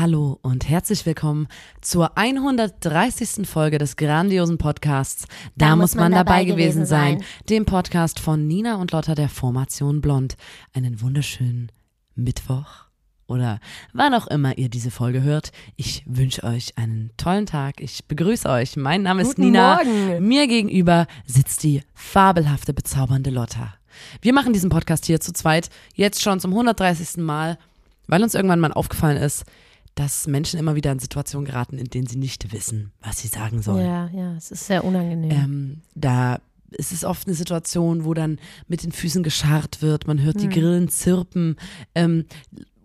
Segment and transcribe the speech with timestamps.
[0.00, 1.48] Hallo und herzlich willkommen
[1.80, 3.48] zur 130.
[3.48, 5.26] Folge des grandiosen Podcasts
[5.56, 10.36] Da, muss man, dabei, gewesen sein, dem Podcast von Nina und Lotta der Formation Blond.
[10.72, 11.72] Einen wunderschönen
[12.14, 12.86] Mittwoch
[13.26, 13.58] oder
[13.92, 15.50] wann auch immer ihr diese Folge hört.
[15.74, 17.80] Ich wünsche euch einen tollen Tag.
[17.80, 18.76] Ich begrüße euch.
[18.76, 19.82] Mein Name ist Guten Nina.
[19.82, 20.28] Morgen.
[20.28, 23.74] Mir gegenüber sitzt die fabelhafte, bezaubernde Lotta.
[24.22, 27.16] Wir machen diesen Podcast hier zu zweit, jetzt schon zum 130.
[27.16, 27.58] Mal,
[28.06, 29.44] weil uns irgendwann mal aufgefallen ist,
[29.98, 33.62] dass Menschen immer wieder in Situationen geraten, in denen sie nicht wissen, was sie sagen
[33.62, 33.84] sollen.
[33.84, 35.30] Ja, ja, es ist sehr unangenehm.
[35.32, 36.40] Ähm, da
[36.70, 40.42] ist es oft eine Situation, wo dann mit den Füßen gescharrt wird, man hört Hm.
[40.42, 41.56] die Grillen zirpen
[41.96, 42.26] ähm,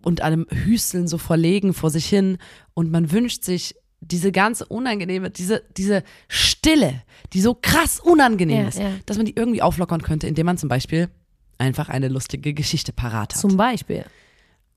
[0.02, 2.38] und allem Hüsteln so verlegen vor sich hin
[2.74, 8.68] und man wünscht sich diese ganze unangenehme, diese, diese Stille, die so krass unangenehm Ja,
[8.68, 8.90] ist, ja.
[9.06, 11.08] dass man die irgendwie auflockern könnte, indem man zum Beispiel
[11.58, 13.40] einfach eine lustige Geschichte parat hat.
[13.40, 14.04] Zum Beispiel.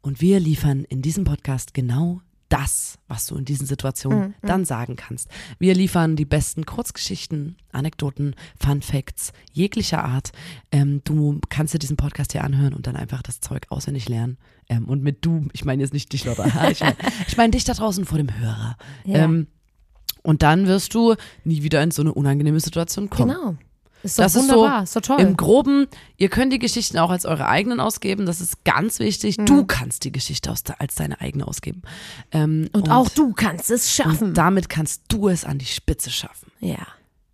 [0.01, 4.95] Und wir liefern in diesem Podcast genau das, was du in diesen Situationen dann sagen
[4.95, 5.29] kannst.
[5.59, 10.31] Wir liefern die besten Kurzgeschichten, Anekdoten, Fun Facts jeglicher Art.
[10.71, 14.37] Ähm, du kannst dir diesen Podcast hier anhören und dann einfach das Zeug auswendig lernen.
[14.69, 16.45] Ähm, und mit du, ich meine jetzt nicht dich, Lotta.
[16.69, 16.95] Ich meine
[17.27, 18.77] ich mein dich da draußen vor dem Hörer.
[19.05, 19.15] Ja.
[19.25, 19.47] Ähm,
[20.23, 23.33] und dann wirst du nie wieder in so eine unangenehme Situation kommen.
[23.33, 23.55] Genau.
[24.07, 25.25] Ist doch Das ist wunderbar, so ist doch toll.
[25.25, 29.37] im Groben, ihr könnt die Geschichten auch als eure eigenen ausgeben, das ist ganz wichtig.
[29.37, 31.81] Du kannst die Geschichte aus, als deine eigene ausgeben.
[32.31, 34.29] Ähm, und, auch du kannst es schaffen.
[34.29, 36.51] Und damit kannst du es an die Spitze schaffen.
[36.59, 36.87] ja.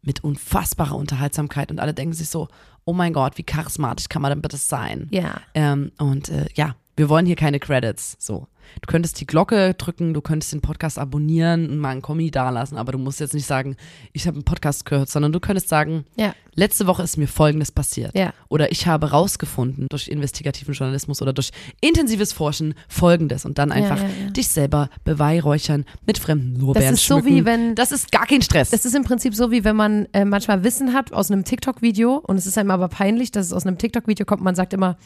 [0.06, 1.72] Mit unfassbarer Unterhaltsamkeit.
[1.72, 2.50] Und alle denken sich so,
[2.84, 5.08] oh mein Gott, wie charismatisch kann man denn bitte sein?
[5.12, 5.40] Ja.
[5.54, 8.18] Ähm, und äh, ja, wir wollen hier keine Credits.
[8.20, 8.48] So.
[8.82, 12.78] Du könntest die Glocke drücken, du könntest den Podcast abonnieren und mal einen Kommi dalassen,
[12.78, 13.76] aber du musst jetzt nicht sagen,
[14.14, 16.34] ich habe einen Podcast gehört, sondern du könntest sagen, Ja.
[16.56, 18.16] letzte Woche ist mir Folgendes passiert.
[18.18, 18.34] Ja.
[18.50, 23.98] Oder ich habe rausgefunden durch investigativen Journalismus oder durch intensives Forschen Folgendes und dann einfach
[24.02, 27.36] ja, dich selber beweihräuchern mit fremden Lorbeeren Das ist so schmücken.
[27.36, 28.70] wie wenn- Das ist gar kein Stress.
[28.72, 32.18] Das ist im Prinzip so, wie wenn man äh, manchmal Wissen hat aus einem TikTok-Video
[32.18, 34.42] und es ist einem aber peinlich, dass es aus einem TikTok-Video kommt.
[34.44, 34.98] Man sagt immer,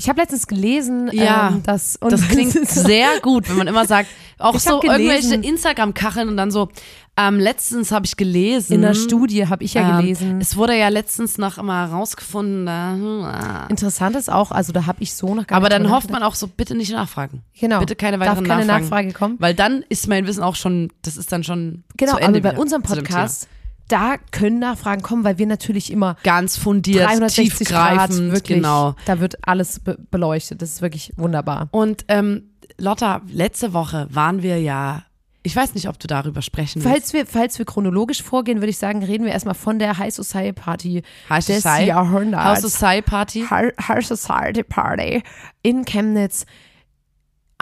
[0.00, 3.86] ich habe letztens gelesen, Ja, ähm, dass und das klingt sehr gut, wenn man immer
[3.86, 6.70] sagt, auch Ich so irgendwelche Instagram-Kacheln und dann so,
[7.18, 8.72] ähm, letztens habe ich gelesen.
[8.72, 10.40] in der Studie habe ich ja ähm, gelesen.
[10.40, 12.64] Es wurde ja letztens noch immer herausgefunden.
[12.64, 16.22] Da, Interessant ist auch, also da habe ich so noch gar aber dann hofft man
[16.22, 17.42] auch so, bitte nicht nachfragen.
[17.60, 17.80] Genau.
[17.80, 18.84] Bitte keine Darf weiteren keine Nachfragen.
[18.84, 19.36] Nachfrage kommen.
[19.38, 22.52] Weil dann ist mein Wissen auch schon, das ist dann schon Genau, zu Ende aber
[22.52, 23.48] bei unserem Podcast,
[23.90, 26.16] da können Nachfragen kommen, weil wir natürlich immer.
[26.22, 28.94] Ganz fundiert, 360 Grad, tiefgreifend, wirklich, genau.
[29.04, 30.62] da wird alles be beleuchtet.
[30.62, 31.68] Das ist wirklich wunderbar.
[31.70, 35.02] Und ähm, Lotta, letzte Woche waren wir ja,
[35.42, 36.88] ich weiß nicht, ob du darüber sprechen willst.
[36.88, 40.14] Falls wir, falls wir chronologisch vorgehen, würde ich sagen, reden wir erstmal von der High
[40.14, 42.44] Society Party High des Society- Jahrhunderts.
[42.44, 43.46] House Society Party.
[43.48, 45.22] High, High Society Party
[45.62, 46.46] in Chemnitz.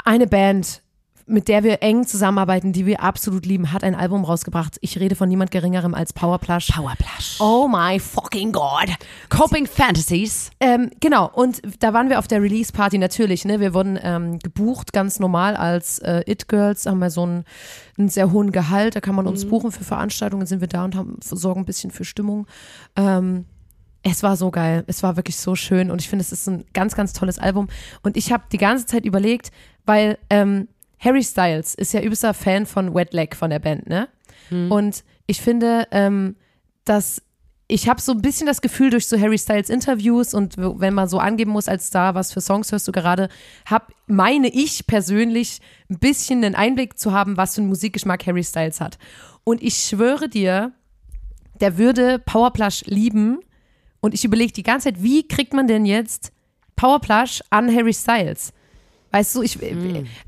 [0.04, 0.82] Eine Band,
[1.28, 4.78] mit der wir eng zusammenarbeiten, die wir absolut lieben, hat ein Album rausgebracht.
[4.80, 6.68] Ich rede von niemand Geringerem als Powerplush.
[6.68, 7.40] Powerplush.
[7.40, 8.88] Oh my fucking God.
[9.28, 10.50] Coping Fantasies.
[10.60, 13.60] Ähm, genau, und da waren wir auf der Release-Party natürlich, ne?
[13.60, 17.44] Wir wurden ähm, gebucht, ganz normal als äh, It-Girls, haben wir so einen,
[17.98, 20.94] einen sehr hohen Gehalt, da kann man uns buchen für Veranstaltungen, sind wir da und
[20.94, 22.46] haben, sorgen ein bisschen für Stimmung.
[22.96, 23.44] Ähm,
[24.02, 26.64] es war so geil, es war wirklich so schön und ich finde, es ist ein
[26.72, 27.68] ganz, ganz tolles Album.
[28.02, 29.50] Und ich habe die ganze Zeit überlegt,
[29.84, 30.68] weil ähm,
[31.00, 34.09] Harry Styles ist ja übelster Fan von Wet Leg von der Band, ne?
[34.70, 36.36] Und ich finde, ähm,
[36.84, 37.22] dass
[37.70, 41.06] ich habe so ein bisschen das Gefühl durch so Harry Styles Interviews und wenn man
[41.06, 43.28] so angeben muss als Star, was für Songs hörst du gerade,
[43.67, 48.43] hab, meine ich persönlich ein bisschen einen Einblick zu haben, was für einen Musikgeschmack Harry
[48.43, 48.99] Styles hat.
[49.44, 50.72] Und ich schwöre dir,
[51.61, 53.40] der würde Powerplush lieben
[54.00, 56.32] und ich überlege die ganze Zeit, wie kriegt man denn jetzt
[56.75, 58.55] Powerplush an Harry Styles?
[59.10, 59.58] Weißt du, ich,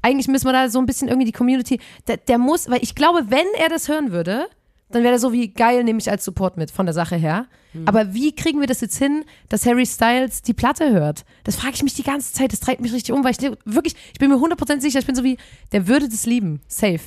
[0.03, 2.94] eigentlich müssen wir da so ein bisschen irgendwie die Community, der, der muss, weil ich
[2.94, 4.47] glaube, wenn er das hören würde,
[4.91, 7.47] dann wäre er so wie geil, nehme ich als Support mit von der Sache her.
[7.85, 11.25] Aber wie kriegen wir das jetzt hin, dass Harry Styles die Platte hört?
[11.44, 13.94] Das frage ich mich die ganze Zeit, das treibt mich richtig um, weil ich wirklich,
[14.12, 15.37] ich bin mir 100% sicher, ich bin so wie,
[15.71, 16.99] der würde das lieben, safe.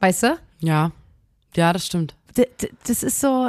[0.00, 0.36] Weißt du?
[0.60, 0.92] Ja.
[1.54, 2.14] Ja, das stimmt.
[2.36, 2.46] D
[2.86, 3.48] das ist so.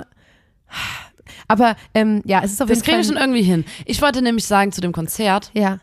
[1.49, 3.15] Aber ähm, ja, es ist auf Das jeden kriegen Fall.
[3.15, 3.65] wir schon irgendwie hin.
[3.85, 5.79] Ich wollte nämlich sagen zu dem Konzert, ja,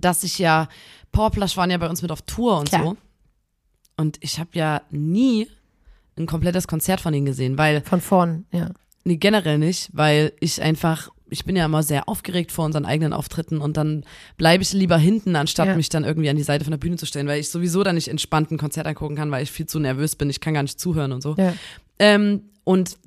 [0.00, 0.68] dass ich ja,
[1.12, 2.82] Powerplush waren ja bei uns mit auf Tour und Klar.
[2.84, 2.96] so.
[3.96, 5.48] Und ich habe ja nie
[6.18, 8.70] ein komplettes Konzert von ihnen gesehen, weil, Von vorn, ja.
[9.04, 13.12] nee, generell nicht, weil ich einfach, ich bin ja immer sehr aufgeregt vor unseren eigenen
[13.12, 14.04] Auftritten und dann
[14.36, 15.76] bleibe ich lieber hinten, anstatt Ja.
[15.76, 17.94] mich dann irgendwie an die Seite von der Bühne zu stellen, weil ich sowieso dann
[17.96, 20.62] nicht entspannt ein Konzert angucken kann, weil ich viel zu nervös bin, ich kann gar
[20.62, 21.34] nicht zuhören und so.
[21.38, 21.54] ja.
[21.98, 22.98] Ähm, und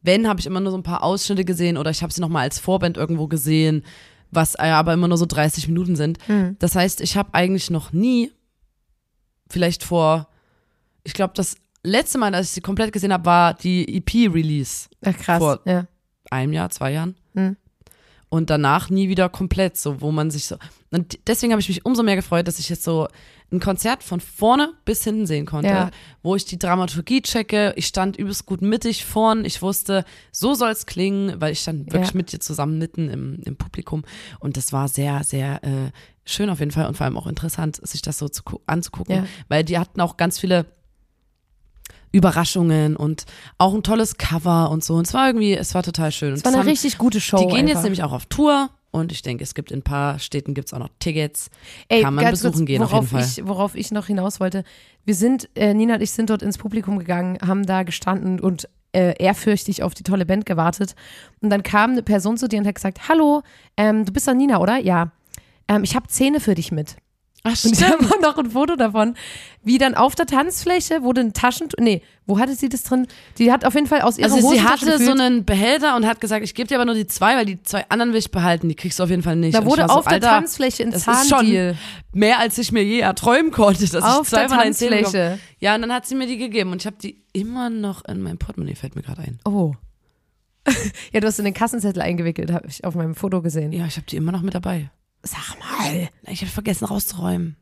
[0.00, 2.44] wenn, habe ich immer nur so ein paar Ausschnitte gesehen oder ich habe sie nochmal
[2.44, 3.82] als Vorband irgendwo gesehen,
[4.30, 6.18] was äh, aber immer nur so 30 Minuten sind.
[6.26, 6.56] Hm.
[6.58, 8.32] Das heißt, ich habe eigentlich noch nie,
[9.50, 10.28] vielleicht vor,
[11.04, 14.88] ich glaube, das letzte Mal, als ich sie komplett gesehen habe, war die EP-Release.
[15.04, 15.38] Ach, krass.
[15.38, 15.86] Vor- ja.
[16.30, 17.16] Einem Jahr, zwei Jahren.
[17.34, 17.56] Hm.
[18.30, 20.56] Und danach nie wieder komplett, so wo man sich so.
[20.90, 23.08] Und deswegen habe ich mich umso mehr gefreut, dass ich jetzt so
[23.50, 25.90] ein Konzert von vorne bis hinten sehen konnte, Ja.
[26.22, 27.72] wo ich die Dramaturgie checke.
[27.76, 29.46] Ich stand übelst gut mittig vorn.
[29.46, 32.16] Ich wusste, so soll es klingen, weil ich stand wirklich Ja.
[32.16, 34.04] mit dir zusammen mitten im, im Publikum.
[34.40, 35.90] Und das war sehr, sehr äh,
[36.26, 39.14] schön auf jeden Fall und vor allem auch interessant, sich das so zu, gu- anzugucken,
[39.16, 39.26] Ja.
[39.48, 40.66] weil die hatten auch ganz viele
[42.12, 43.24] Überraschungen und
[43.58, 44.94] auch ein tolles Cover und so.
[44.94, 46.32] Und es war irgendwie, es war total schön.
[46.34, 47.38] Es war eine haben- richtig gute Show.
[47.38, 47.82] die gehen jetzt einfach.
[47.84, 50.78] nämlich auch auf Tour und ich denke, es gibt in ein paar Städten gibt's auch
[50.78, 51.50] noch Tickets.
[51.88, 53.30] Ey, kann man besuchen kurz, gehen auf worauf jeden Fall.
[53.42, 54.64] Ich, worauf ich noch hinaus wollte.
[55.04, 58.68] Wir sind, äh, Nina und ich sind dort ins Publikum gegangen, haben da gestanden und
[58.92, 60.94] äh, ehrfürchtig auf die tolle Band gewartet.
[61.42, 63.42] Und dann kam eine Person zu dir und hat gesagt, hallo,
[63.76, 64.78] ähm, du bist doch Nina, oder?
[64.78, 65.12] Ja.
[65.68, 66.96] Ähm, ich habe Zähne für dich mit.
[67.44, 69.14] Ach, Und da war noch ein Foto davon,
[69.62, 73.06] wie dann auf der Tanzfläche wurde ein Taschentuch, nee, wo hatte sie das drin?
[73.38, 76.20] Die hat auf jeden Fall aus ihrer Also sie hatte so einen Behälter und hat
[76.20, 78.68] gesagt, ich gebe dir aber nur die zwei, weil die zwei anderen will ich behalten.
[78.68, 79.54] Die kriegst du auf jeden Fall nicht.
[79.54, 81.76] da ich wurde war so, auf der Alter, Tanzfläche ein Zahndeal.
[82.12, 84.62] mehr, als ich mir je erträumen konnte, dass Auf ich der Zähne bekomme.
[84.64, 85.38] Tanzfläche.
[85.60, 88.20] Ja, und dann hat sie mir die gegeben und ich habe die immer noch in
[88.20, 89.38] meinem Portemonnaie, fällt mir gerade ein.
[89.44, 89.74] Oh.
[91.12, 93.72] ja, du hast in den Kassenzettel eingewickelt, habe ich auf meinem Foto gesehen.
[93.72, 94.90] Ja, ich habe die immer noch mit dabei.
[95.22, 96.08] Sag mal.
[96.28, 97.56] Ich habe vergessen rauszuräumen.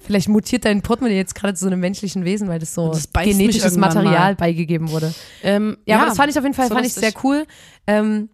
[0.00, 3.10] Vielleicht mutiert dein Portemonnaie jetzt gerade zu so einem menschlichen Wesen, weil das so das
[3.12, 4.34] genetisches Material mal.
[4.36, 5.12] beigegeben wurde.
[5.42, 7.46] Ähm, Ja, aber das fand ich auf jeden Fall so fand ich sehr cool.
[7.86, 8.28] Ähm,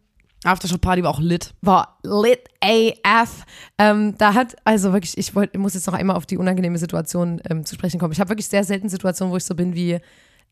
[0.44, 1.54] Aftershow Party war auch lit.
[1.62, 3.46] war lit AF.
[3.78, 7.40] Ähm, da hat, also wirklich, ich wollte, muss jetzt noch einmal auf die unangenehme Situation
[7.48, 8.12] ähm, zu sprechen kommen.
[8.12, 9.98] Ich habe wirklich sehr selten Situationen, wo ich so bin wie,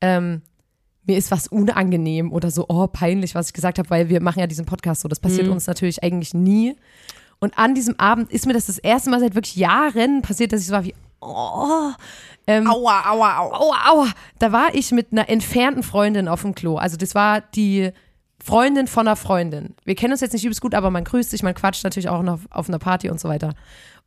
[0.00, 0.40] ähm,
[1.04, 4.38] mir ist was unangenehm oder so, oh, peinlich, was ich gesagt habe, weil wir machen
[4.40, 5.08] ja diesen Podcast so.
[5.08, 5.52] Das passiert Mhm.
[5.52, 6.74] uns natürlich eigentlich nie.
[7.42, 10.60] Und an diesem Abend ist mir das das erste Mal seit wirklich Jahren passiert, dass
[10.60, 11.90] ich so war wie, oh,
[12.46, 13.58] ähm, Aua, aua, aua.
[13.58, 14.08] aua, aua.
[14.38, 16.76] Da war ich mit einer entfernten Freundin auf dem Klo.
[16.76, 17.90] Also das war die
[18.40, 19.74] Freundin von einer Freundin.
[19.84, 22.22] Wir kennen uns jetzt nicht übelst gut, aber man grüßt sich, man quatscht natürlich auch
[22.22, 23.54] noch auf einer Party und so weiter.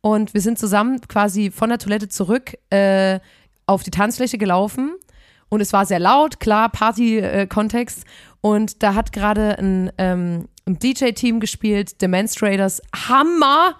[0.00, 3.20] Und wir sind zusammen quasi von der Toilette zurück äh,
[3.66, 4.94] auf die Tanzfläche gelaufen.
[5.48, 8.04] Und es war sehr laut, klar, Party-Kontext.
[8.40, 12.82] und da hat gerade ein, ähm, ein DJ-Team gespielt, The Menstruators.
[13.08, 13.76] Hammer!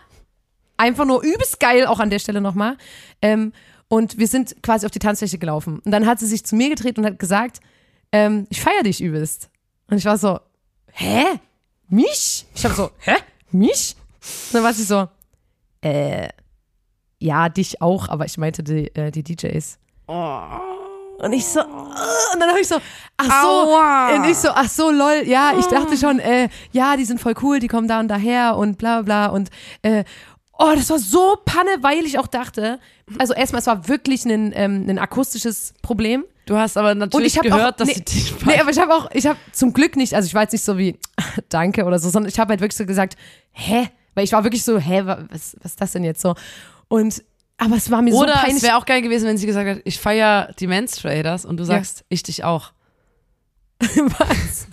[0.77, 2.77] Einfach nur übelst geil, auch an der Stelle nochmal.
[3.23, 3.53] Ähm,
[3.89, 5.81] und wir sind quasi auf die Tanzfläche gelaufen.
[5.85, 7.61] Und dann hat sie sich zu mir gedreht und hat gesagt,
[8.12, 9.49] ähm, ich feiere dich übelst.
[9.89, 10.39] Und ich war so,
[10.93, 11.25] hä?
[11.89, 12.47] Mich?
[12.55, 13.15] Ich habe so, hä?
[13.53, 13.97] Mich?
[14.49, 15.09] Und dann war sie so,
[15.83, 16.29] äh,
[17.19, 19.79] ja, dich auch, aber ich meinte die, äh, die DJs.
[21.19, 22.77] Und ich so, und dann habe ich so,
[23.17, 24.17] ach so, Aua.
[24.17, 27.35] und ich so, ach so, lol, ja, ich dachte schon, äh, ja, die sind voll
[27.43, 29.49] cool, die kommen da und daher und bla bla und
[29.83, 30.05] äh,
[30.59, 32.79] oh, das war so panne, weil ich auch dachte,
[33.19, 36.25] also erstmal, es war wirklich ein, ähm, ein akustisches Problem.
[36.47, 39.11] Du hast aber natürlich gehört, auch, dass nee, sie dich nee, aber ich habe auch,
[39.12, 40.99] ich habe zum Glück nicht, also ich war jetzt nicht so wie
[41.49, 43.17] Danke oder so, sondern ich habe halt wirklich so gesagt,
[43.52, 43.88] hä?
[44.14, 46.35] Weil ich war wirklich so, hä, wa- was, was ist das denn jetzt so?
[46.88, 47.23] Und
[47.59, 48.63] aber es war mir Oder so es peinlich.
[48.63, 52.05] wäre auch geil gewesen, wenn sie gesagt hat, ich feiere die Menstruators und du sagst,
[52.09, 52.73] ich dich auch.
[53.81, 54.67] was?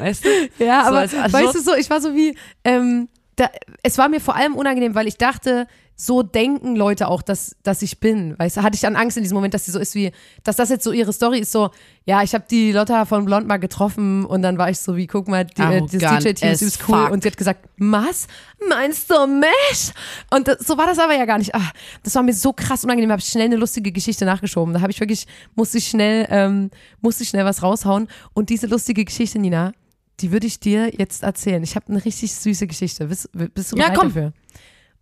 [0.00, 0.28] Weißt du?
[0.58, 1.42] Ja, So aber als Antwort?
[1.44, 3.50] weißt du so, ich war so wie, ähm, da,
[3.82, 5.66] es war mir vor allem unangenehm, weil ich dachte,
[6.04, 8.36] so denken Leute auch, dass, dass ich bin.
[8.36, 10.10] Weißt du, hatte ich dann Angst in diesem Moment, dass sie so ist wie,
[10.42, 11.70] dass das jetzt so ihre Story ist, so,
[12.06, 15.06] ja, ich habe die Lotta von Blond mal getroffen und dann war ich so wie,
[15.06, 17.10] guck mal, die, äh, das Arrogant DJ-Team ist cool fuck.
[17.12, 18.26] und sie hat gesagt, was?
[18.68, 19.92] Meinst du mich?
[20.34, 21.54] Und das, so war das aber ja gar nicht.
[21.54, 21.70] Ah,
[22.02, 24.74] das war mir so krass unangenehm, habe ich schnell eine lustige Geschichte nachgeschoben.
[24.74, 28.66] Da habe ich wirklich, musste ich schnell, ähm, musste ich schnell was raushauen und diese
[28.66, 29.72] lustige Geschichte, Nina,
[30.18, 31.62] die würde ich dir jetzt erzählen.
[31.62, 33.06] Ich habe eine richtig süße Geschichte.
[33.06, 34.08] Bist, bist du Ja, bereit komm.
[34.08, 34.32] dafür?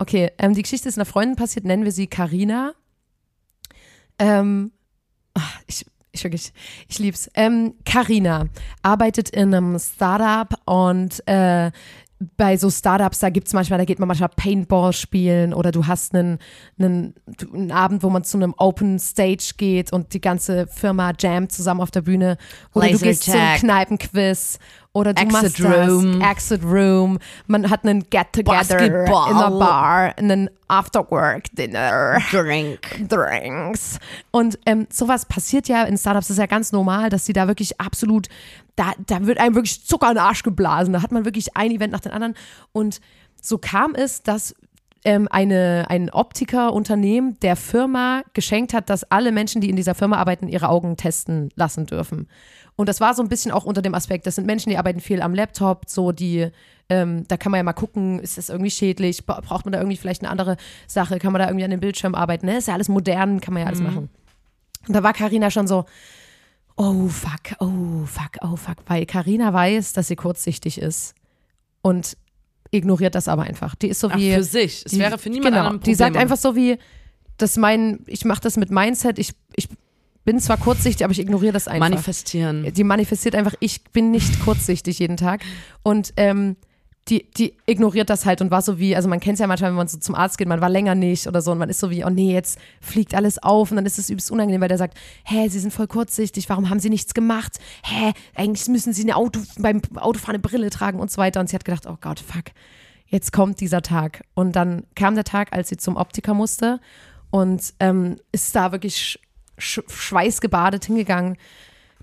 [0.00, 2.73] Okay, ähm, die Geschichte ist einer Freundin passiert, nennen wir sie Karina.
[4.19, 4.73] Ähm,
[5.35, 6.54] ach, ich, ich wirklich,
[6.88, 7.28] ich lieb's.
[7.35, 8.47] Ähm, Carina
[8.80, 11.71] arbeitet in einem Startup und äh,
[12.37, 16.14] bei so Startups, da gibt's manchmal, da geht man manchmal Paintball spielen oder du hast
[16.14, 16.38] einen,
[16.78, 17.14] einen,
[17.52, 21.80] einen Abend, wo man zu einem Open Stage geht und die ganze Firma jammt zusammen
[21.83, 22.38] auf der Bühne.
[22.73, 23.61] Oder du gehst zum Lasertag.
[23.61, 24.59] Kneipenquiz
[24.92, 26.20] oder du Exit machst das, Room.
[26.20, 27.18] Exit Room.
[27.47, 32.18] Man hat einen Get-Together in a Bar, einen After-Work-Dinner.
[32.32, 33.09] Drink.
[33.09, 33.99] Drinks.
[34.32, 37.47] Und ähm, sowas passiert ja in Startups, das ist ja ganz normal, dass sie da
[37.47, 38.28] wirklich absolut,
[38.75, 40.92] da, da wird einem wirklich Zucker in den Arsch geblasen.
[40.92, 42.35] Da hat man wirklich ein Event nach dem anderen.
[42.73, 43.00] Und
[43.40, 44.54] so kam es, dass
[45.04, 50.16] ähm, eine, ein Optikerunternehmen der Firma geschenkt hat, dass alle Menschen, die in dieser Firma
[50.16, 52.28] arbeiten, ihre Augen testen lassen dürfen.
[52.76, 55.00] Und das war so ein bisschen auch unter dem Aspekt, das sind Menschen, die arbeiten
[55.00, 56.48] viel am Laptop, so die,
[56.88, 59.78] ähm, da kann man ja mal gucken, ist das irgendwie schädlich, Bra- braucht man da
[59.78, 62.56] irgendwie vielleicht eine andere Sache, kann man da irgendwie an dem Bildschirm arbeiten, ne?
[62.58, 64.08] ist ja alles modern, kann man ja alles machen.
[64.88, 65.84] Und da war Karina schon so,
[66.76, 71.14] oh fuck, oh fuck, oh fuck, weil Karina weiß, dass sie kurzsichtig ist
[71.82, 72.16] und
[72.70, 73.74] ignoriert das aber einfach.
[73.74, 74.84] Die ist so Ach, wie für sich.
[74.86, 76.78] Es die- wäre für niemand genau, Die sagt einfach so wie,
[77.36, 79.68] das mein, ich mache das mit Mindset, ich, ich
[80.24, 81.88] bin zwar kurzsichtig, aber ich ignoriere das einfach.
[81.88, 82.72] manifestieren.
[82.72, 85.42] die manifestiert einfach, ich bin nicht kurzsichtig jeden Tag.
[85.82, 86.56] Und ähm,
[87.08, 89.70] die, die ignoriert das halt und war so wie, also man kennt es ja manchmal,
[89.70, 91.80] wenn man so zum Arzt geht, man war länger nicht oder so und man ist
[91.80, 94.68] so wie, oh nee, jetzt fliegt alles auf und dann ist es übelst unangenehm, weil
[94.68, 97.58] der sagt, hä, Sie sind voll kurzsichtig, warum haben Sie nichts gemacht?
[97.82, 101.40] Hä, eigentlich müssen Sie eine Auto, beim Autofahren eine Brille tragen und so weiter.
[101.40, 102.44] Und sie hat gedacht, oh Gott, fuck,
[103.06, 104.22] jetzt kommt dieser Tag.
[104.34, 106.80] Und dann kam der Tag, als sie zum Optiker musste
[107.30, 109.18] und ähm, ist da wirklich
[109.60, 111.36] sch schweißgebadet hingegangen,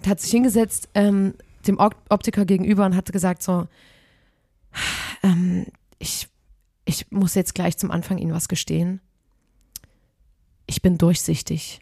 [0.06, 1.34] hat sich hingesetzt, ähm,
[1.68, 3.68] dem Op Optiker gegenüber und hat gesagt so,
[5.24, 5.66] ähm,
[6.00, 6.30] ich,
[6.86, 9.02] ich muss jetzt gleich zum Anfang Ihnen was gestehen.
[10.68, 11.82] Ich bin durchsichtig.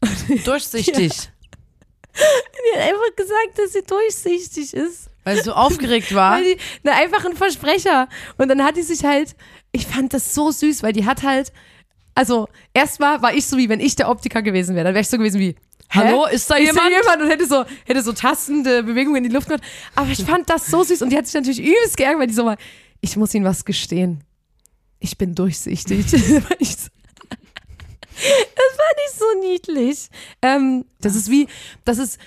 [0.44, 1.30] Durchsichtig.
[2.14, 5.10] Die hat einfach gesagt, dass sie durchsichtig ist.
[5.24, 6.36] Weil sie so aufgeregt war.
[6.36, 8.08] Weil die, na, einfach ein Versprecher.
[8.38, 9.36] Und dann hat die sich halt,
[9.72, 11.52] ich fand das so süß, weil die hat halt,
[12.14, 15.08] also erstmal war ich so wie, wenn ich der Optiker gewesen wäre, dann wäre ich
[15.08, 15.54] so gewesen wie,
[15.92, 15.98] Hä?
[16.04, 16.86] Hallo, ist da ist jemand?
[16.86, 19.64] da jemand und hätte so, hätte so tastende Bewegungen in die Luft gemacht.
[19.96, 22.34] Aber ich fand das so süß und die hat sich natürlich übelst geärgert, weil die
[22.34, 22.56] so war,
[23.00, 24.22] ich muss Ihnen was gestehen.
[25.00, 26.06] Ich bin durchsichtig.
[26.10, 26.88] das fand ich so-
[28.20, 30.08] das fand ich so niedlich.
[30.42, 31.48] Ähm, das ist wie,
[31.84, 32.18] das ist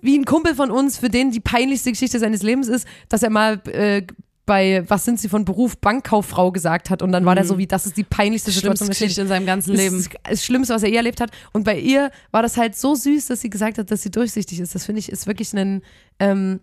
[0.00, 3.30] wie ein Kumpel von uns, für den die peinlichste Geschichte seines Lebens ist, dass er
[3.30, 4.02] mal äh,
[4.46, 7.66] bei Was sind Sie von Beruf Bankkauffrau gesagt hat und dann war der so wie,
[7.66, 8.86] das ist die peinlichste Schlimmste.
[8.86, 9.98] Geschichte in seinem ganzen Das Leben.
[9.98, 11.30] ist das Schlimmste, was er je erlebt hat.
[11.52, 14.60] Und bei ihr war das halt so süß, dass sie gesagt hat, dass sie durchsichtig
[14.60, 14.74] ist.
[14.74, 15.82] Das finde ich ist wirklich ein,
[16.18, 16.60] ähm,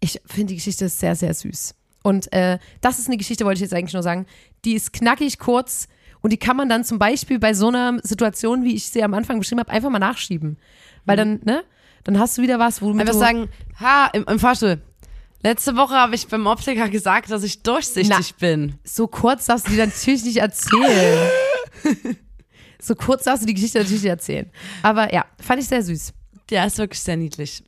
[0.00, 1.74] ich finde die Geschichte sehr, sehr süß.
[2.02, 4.24] Und äh, das ist eine Geschichte, wollte ich jetzt eigentlich nur sagen,
[4.64, 5.86] die ist knackig kurz
[6.22, 9.12] und die kann man dann zum Beispiel bei so einer Situation, wie ich sie am
[9.12, 10.58] Anfang beschrieben habe, einfach mal nachschieben.
[11.04, 11.62] Weil dann, ne,
[12.04, 14.80] dann hast du wieder was, Einfach du sagen, ha, im, im Fahrstuhl.
[15.42, 18.74] Letzte Woche habe ich beim Optiker gesagt, dass ich durchsichtig bin.
[18.84, 21.30] so kurz darfst du die natürlich nicht erzählen.
[22.80, 24.50] so kurz darfst du die Geschichte natürlich nicht erzählen.
[24.82, 26.12] Aber ja, fand ich sehr süß.
[26.50, 27.62] Ja, ist wirklich sehr niedlich.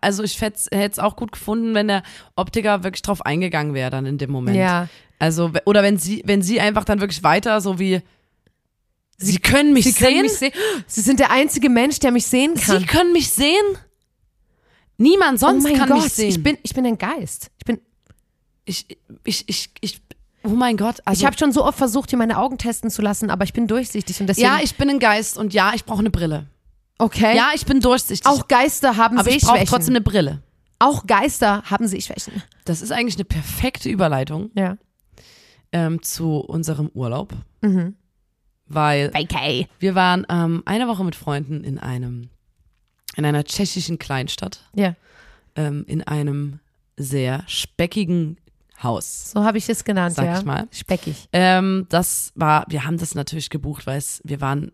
[0.00, 2.02] Also ich hätte es auch gut gefunden, wenn der
[2.34, 4.56] Optiker wirklich drauf eingegangen wäre dann in dem Moment.
[4.56, 4.88] Ja.
[5.18, 8.00] Also, oder wenn sie, wenn sie einfach dann wirklich weiter so wie,
[9.18, 10.06] sie, können mich Sie sehen?
[10.08, 10.52] können mich sehen.
[10.86, 12.80] Sie sind der einzige Mensch, der mich sehen kann.
[12.80, 13.78] Sie können mich sehen?
[15.02, 16.28] Niemand sonst oh kann Gott, mich sehen.
[16.30, 17.50] ich bin, ich bin ein Geist.
[17.58, 17.80] Ich bin,
[18.64, 18.86] ich,
[19.24, 20.02] ich, ich, ich,
[20.44, 21.00] oh mein Gott.
[21.04, 23.52] Also, ich habe schon so oft versucht, hier meine Augen testen zu lassen, aber ich
[23.52, 24.46] bin durchsichtig und deswegen.
[24.46, 26.46] ja, ich bin ein Geist und ja, ich brauche eine Brille.
[26.98, 27.36] okay.
[27.36, 28.26] Ja, ich bin durchsichtig.
[28.26, 29.56] Auch Geister haben aber ich Sehschwächen.
[29.56, 30.42] brauche trotzdem eine Brille.
[30.78, 32.42] Auch Geister haben Sehschwächen.
[32.64, 34.76] Das ist eigentlich eine perfekte Überleitung Ja.
[35.72, 37.32] ähm, zu unserem Urlaub.
[37.60, 37.96] Mhm.
[38.66, 39.68] Weil Okay.
[39.80, 42.30] wir waren ähm, eine Woche mit Freunden in einem,
[43.16, 44.94] in einer tschechischen Kleinstadt, Ja.
[45.56, 46.60] ähm, in einem
[46.96, 48.38] sehr speckigen
[48.82, 49.30] Haus.
[49.32, 50.38] So habe ich es genannt, Sag ja.
[50.38, 50.66] ich mal.
[50.72, 51.28] Speckig.
[51.32, 54.72] Ähm, das war, wir haben das natürlich gebucht, weil es, wir waren,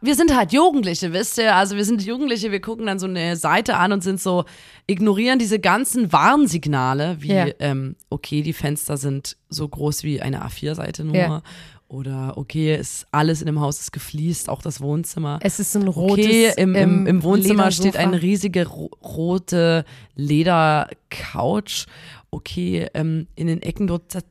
[0.00, 1.54] wir sind halt Jugendliche, wisst ihr?
[1.54, 4.44] Also wir sind Jugendliche, wir gucken dann so eine Seite an und sind so,
[4.86, 7.46] ignorieren diese ganzen Warnsignale, wie, Ja.
[7.60, 11.16] ähm, okay, die Fenster sind so groß wie eine A4-Seite nur.
[11.16, 11.42] Ja.
[11.88, 15.38] Oder okay, ist alles in dem Haus ist gefliest, auch das Wohnzimmer.
[15.42, 16.26] Es ist ein rotes.
[16.26, 21.86] Okay, im, im, im Wohnzimmer steht eine riesige ro rote Ledercouch.
[22.30, 24.24] Okay, ähm, in den Ecken dort das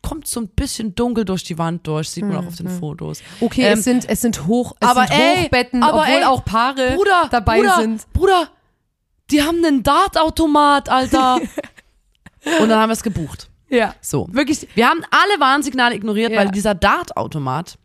[0.00, 3.20] kommt so ein bisschen dunkel durch die Wand durch, sieht man auch auf den Fotos.
[3.40, 6.24] Okay, Ähm, es sind, es sind Hoch, es aber sind ey, Hochbetten, aber obwohl ey,
[6.24, 8.12] auch Paare Bruder, dabei Bruder, sind.
[8.12, 8.48] Bruder,
[9.30, 11.40] die haben einen Dartautomat, Alter.
[12.60, 13.50] Und dann haben wir es gebucht.
[13.72, 13.94] Ja.
[14.00, 14.28] So.
[14.30, 16.38] Wirklich, Wir haben alle Warnsignale ignoriert, Ja.
[16.40, 17.78] weil dieser Dartautomat,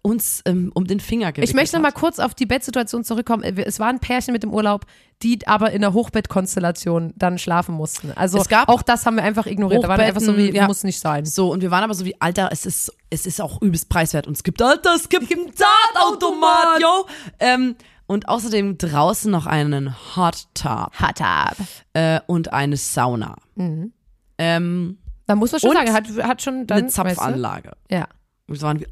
[0.00, 1.94] uns ähm, um den Finger gewickelt Ich möchte noch mal hat.
[1.96, 3.42] kurz auf die Bettsituation zurückkommen.
[3.42, 4.86] Äh, Es war ein Pärchen mit dem Urlaub,
[5.22, 8.12] die aber in der Hochbettkonstellation dann schlafen mussten.
[8.12, 9.84] Also Es gab auch das haben wir einfach ignoriert.
[9.84, 10.66] Da waren einfach so wie, ja.
[10.66, 11.26] muss nicht sein.
[11.26, 14.26] So, und wir waren aber so wie, Alter, es ist, es ist auch übelst preiswert.
[14.26, 15.52] Und es gibt, Alter, es gibt einen
[15.92, 17.06] Dartautomat, yo.
[17.40, 17.74] Ähm,
[18.06, 21.56] und außerdem draußen noch einen Hot Tub Hot ab.
[21.92, 23.36] äh, und eine Sauna.
[23.56, 23.92] Mhm.
[24.38, 27.02] Ähm, Da muss man schon Und sagen, hat, hat schon dann, eine weißt du?
[27.02, 27.72] Zapfanlage.
[27.90, 28.08] Ja.
[28.48, 28.86] Und so waren wir,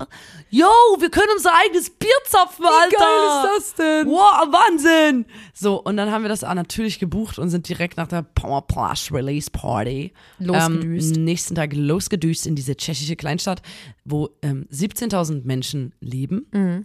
[0.50, 0.66] yo,
[0.98, 3.48] wir können unser eigenes Bier zapfen, Alter.
[3.56, 4.06] das denn?
[4.06, 5.24] Wow, Wahnsinn!
[5.54, 8.66] So, und dann haben wir das auch natürlich gebucht und sind direkt nach der Power
[8.66, 11.16] Plus Release Party Losgedüst.
[11.16, 13.62] Ähm, nächsten Tag losgedüst in diese tschechische Kleinstadt,
[14.04, 16.46] wo ähm, 17.000 Menschen leben.
[16.52, 16.84] Mhm.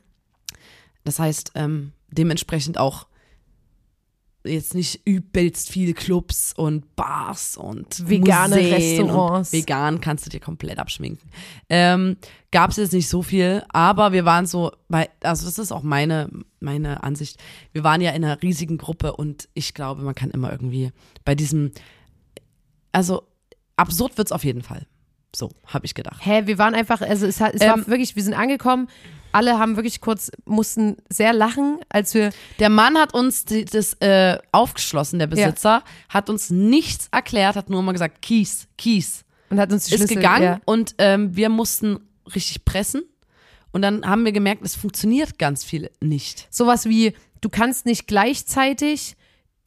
[1.03, 3.05] Das heißt, ähm, dementsprechend auch
[4.43, 9.53] jetzt nicht übelst viele Clubs und Bars und Vegane Museen Restaurants.
[9.53, 11.29] Und vegan kannst du dir komplett abschminken.
[11.69, 12.17] Ähm,
[12.51, 15.83] Gab es jetzt nicht so viel, aber wir waren so, bei, also das ist auch
[15.83, 16.29] meine,
[16.59, 17.39] meine Ansicht.
[17.71, 20.91] Wir waren ja in einer riesigen Gruppe und ich glaube, man kann immer irgendwie
[21.23, 21.71] bei diesem,
[22.91, 23.23] also
[23.77, 24.85] absurd wird's auf jeden Fall.
[25.33, 26.19] So, habe ich gedacht.
[26.25, 28.89] Hä, wir waren einfach, also es, hat, es war Ähm, wirklich, wir sind angekommen,
[29.31, 33.93] alle haben wirklich kurz, mussten sehr lachen, als wir, Der Mann hat uns die, das
[34.01, 39.23] äh, aufgeschlossen, der Besitzer, hat uns nichts erklärt, hat nur mal gesagt, Kies, Kies.
[39.49, 40.61] und hat uns die Ist Schlüssel, gegangen Ja.
[40.65, 41.99] und ähm, wir mussten
[42.35, 43.03] richtig pressen.
[43.73, 46.47] Und dann haben wir gemerkt, es funktioniert ganz viel nicht.
[46.49, 49.15] Sowas wie, du kannst nicht gleichzeitig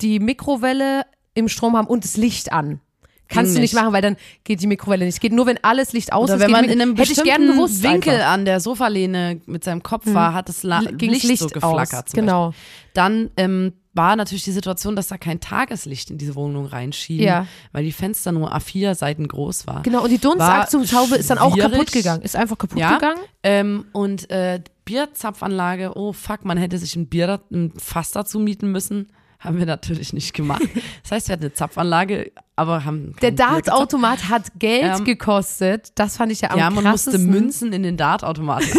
[0.02, 2.80] die Mikrowelle im Strom haben und das Licht an.
[3.28, 3.82] Kannst Ging du nicht nicht.
[3.82, 5.20] machen, weil dann geht die Mikrowelle nicht.
[5.20, 6.40] Geht nur, wenn alles Licht aus Oder ist.
[6.42, 8.28] wenn man in einem bestimmten gern gewusst Winkel einfach.
[8.28, 12.12] an der Sofalehne mit seinem Kopf war, hat das La Ging's Licht, so geflackert.
[12.12, 12.48] Genau.
[12.48, 12.64] Beispiel.
[12.92, 17.46] Dann ähm, war natürlich die Situation, dass da kein Tageslicht in diese Wohnung reinschien, Ja.
[17.72, 19.82] weil die Fenster nur A4 Seiten groß war.
[19.84, 22.22] Genau, und die Dunstabzugshaube ist dann auch kaputt gegangen.
[22.22, 22.94] Ist einfach kaputt Ja.
[22.94, 23.20] gegangen.
[23.42, 28.70] Ähm, und äh, Bierzapfanlage, oh fuck, man hätte sich ein Bier, ein Fass dazu mieten
[28.70, 29.08] müssen.
[29.44, 30.62] Haben wir natürlich nicht gemacht.
[31.02, 33.14] Das heißt, wir hatten eine Zapfanlage, aber haben.
[33.20, 33.30] Der.
[33.32, 35.92] Dartautomat hat Geld Ähm, gekostet.
[35.96, 37.30] Das fand ich ja am Ja, man musste krassesten.
[37.30, 38.66] Münzen in den Dartautomaten.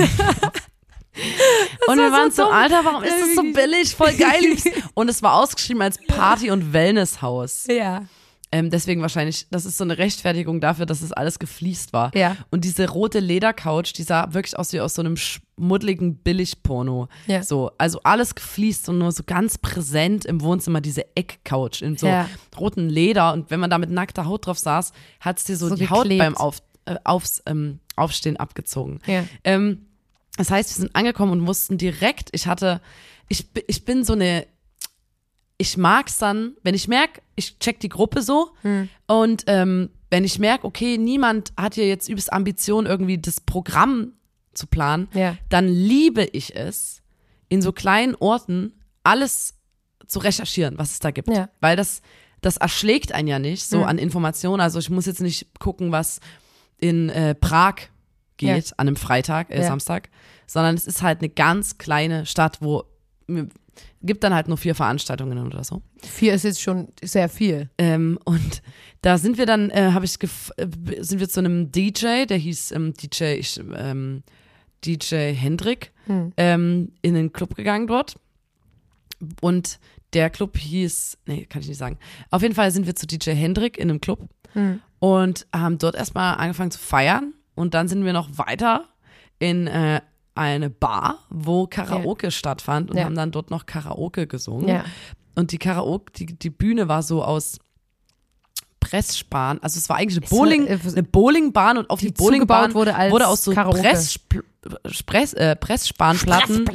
[1.88, 2.50] und wir war waren so so.
[2.50, 3.95] Alter, warum ist das so billig?
[3.95, 4.57] Voll geil.
[4.95, 7.65] und es war ausgeschrieben als Party- und Wellnesshaus.
[7.69, 8.03] Ja.
[8.51, 12.15] Ähm, deswegen wahrscheinlich, das ist so eine Rechtfertigung dafür, dass es alles gefliest war.
[12.15, 12.37] Ja.
[12.51, 17.07] Und diese rote Ledercouch, die sah wirklich aus wie aus so einem schmuddeligen Billigporno.
[17.27, 17.43] Ja.
[17.43, 22.07] So, also alles gefliest und nur so ganz präsent im Wohnzimmer diese Eckcouch in so
[22.07, 22.29] Ja.
[22.57, 23.33] roten Leder.
[23.33, 25.89] Und wenn man da mit nackter Haut drauf saß, hat es dir so, So die
[25.89, 26.20] Haut geklebt.
[26.24, 29.00] beim Auf, äh, aufs, ähm, Aufstehen abgezogen.
[29.07, 29.24] Ja.
[29.43, 29.87] Ähm,
[30.37, 32.79] das heißt, wir sind angekommen und mussten direkt, ich hatte,
[33.27, 34.46] ich, ich bin so eine,
[35.57, 38.89] ich mag's dann, wenn ich merke, ich check die Gruppe so Hm.
[39.07, 44.13] und ähm, wenn ich merke, okay, niemand hat hier jetzt übelst Ambition, irgendwie das Programm
[44.53, 45.37] zu planen, Ja.
[45.50, 47.01] dann liebe ich es,
[47.50, 49.55] in so kleinen Orten alles
[50.07, 51.29] zu recherchieren, was es da gibt.
[51.29, 51.50] Ja.
[51.61, 52.01] Weil das,
[52.41, 53.83] das erschlägt einen ja nicht so Mhm.
[53.83, 54.61] an Informationen.
[54.61, 56.20] Also ich muss jetzt nicht gucken, was
[56.79, 57.75] in äh, Prag
[58.37, 59.68] geht an einem Freitag, äh, Ja.
[59.68, 60.09] Samstag,
[60.48, 62.83] sondern es ist halt eine ganz kleine Stadt, wo
[64.01, 65.81] gibt dann halt nur vier Veranstaltungen oder so.
[66.01, 67.70] Vier ist jetzt schon sehr viel.
[67.77, 68.61] Ähm, und
[69.01, 70.68] da sind wir dann, äh, habe ich gef äh,
[71.01, 74.24] sind wir zu einem DJ, der hieß ähm, DJ, ich, ähm,
[74.85, 76.33] DJ Hendrik, Hm.
[76.38, 78.16] ähm, in den Club gegangen dort.
[79.42, 79.79] Und
[80.14, 81.98] der Club hieß, nee, kann ich nicht sagen.
[82.29, 84.79] Auf jeden Fall sind wir zu DJ Hendrik in einem Club Hm.
[85.00, 87.33] und haben dort erstmal angefangen zu feiern.
[87.55, 88.85] Und dann sind wir noch weiter
[89.40, 90.01] in äh,
[90.35, 93.05] eine Bar, wo Karaoke stattfand und Ja.
[93.05, 94.67] haben dann dort noch Karaoke gesungen.
[94.67, 94.83] Ja.
[95.33, 97.57] Und die Karaoke, die, die Bühne war so aus
[98.79, 99.57] Pressspan.
[99.63, 102.95] Also es war eigentlich eine, Bowling, äh, eine Bowlingbahn und auf die, die Bowlingbahn wurde
[102.95, 103.51] als aus so.
[103.51, 104.19] Press,
[105.07, 106.65] Press, äh, Pressspanplatten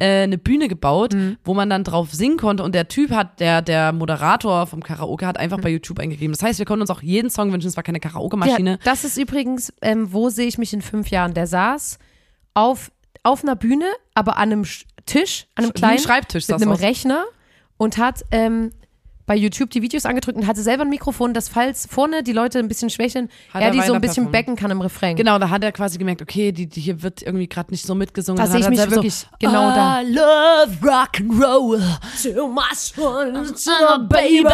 [0.00, 1.36] äh, eine Bühne gebaut, Mhm.
[1.44, 2.64] wo man dann drauf singen konnte.
[2.64, 6.32] Und der Typ hat, der, der Moderator vom Karaoke hat einfach bei YouTube eingegeben.
[6.32, 7.68] Das heißt, wir konnten uns auch jeden Song wünschen.
[7.68, 8.72] Es war keine Karaoke-Maschine.
[8.72, 11.34] Ja, das ist übrigens, ähm, wo sehe ich mich in fünf Jahren?
[11.34, 11.98] Der saß
[12.54, 12.90] auf,
[13.22, 16.72] auf einer Bühne, aber an einem Sch- Tisch, an einem kleinen, Schreibtisch mit einem.
[16.72, 17.24] Rechner
[17.76, 18.70] und hat ähm,
[19.30, 22.58] bei YouTube die Videos angedrückt und hatte selber ein Mikrofon, dass falls vorne die Leute
[22.58, 24.32] ein bisschen schwächeln, Hat er die so ein bisschen performt.
[24.32, 25.14] becken kann im Refrain.
[25.14, 27.94] Genau, da hat er quasi gemerkt, okay, die, die hier wird irgendwie gerade nicht so
[27.94, 28.42] mitgesungen.
[28.44, 30.02] Da sehe ich mich wirklich so, genau da.
[30.02, 31.80] I love rock and roll.
[32.20, 34.48] Too much fun, baby.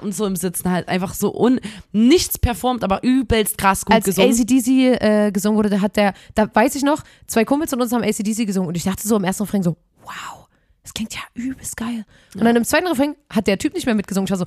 [0.00, 1.60] Und so im Sitzen halt einfach so un
[1.92, 4.32] nichts performt, aber übelst krass gut Als gesungen.
[4.32, 4.66] ACDC
[4.98, 8.02] äh, gesungen wurde, da hat der, da weiß ich noch, zwei Kumpels von uns haben
[8.02, 10.48] ACDC gesungen und ich dachte so im ersten Refrain so, wow,
[10.82, 12.04] das klingt ja übelst geil.
[12.34, 14.26] Und dann im zweiten Refrain hat der Typ nicht mehr mitgesungen.
[14.26, 14.46] Ich war so,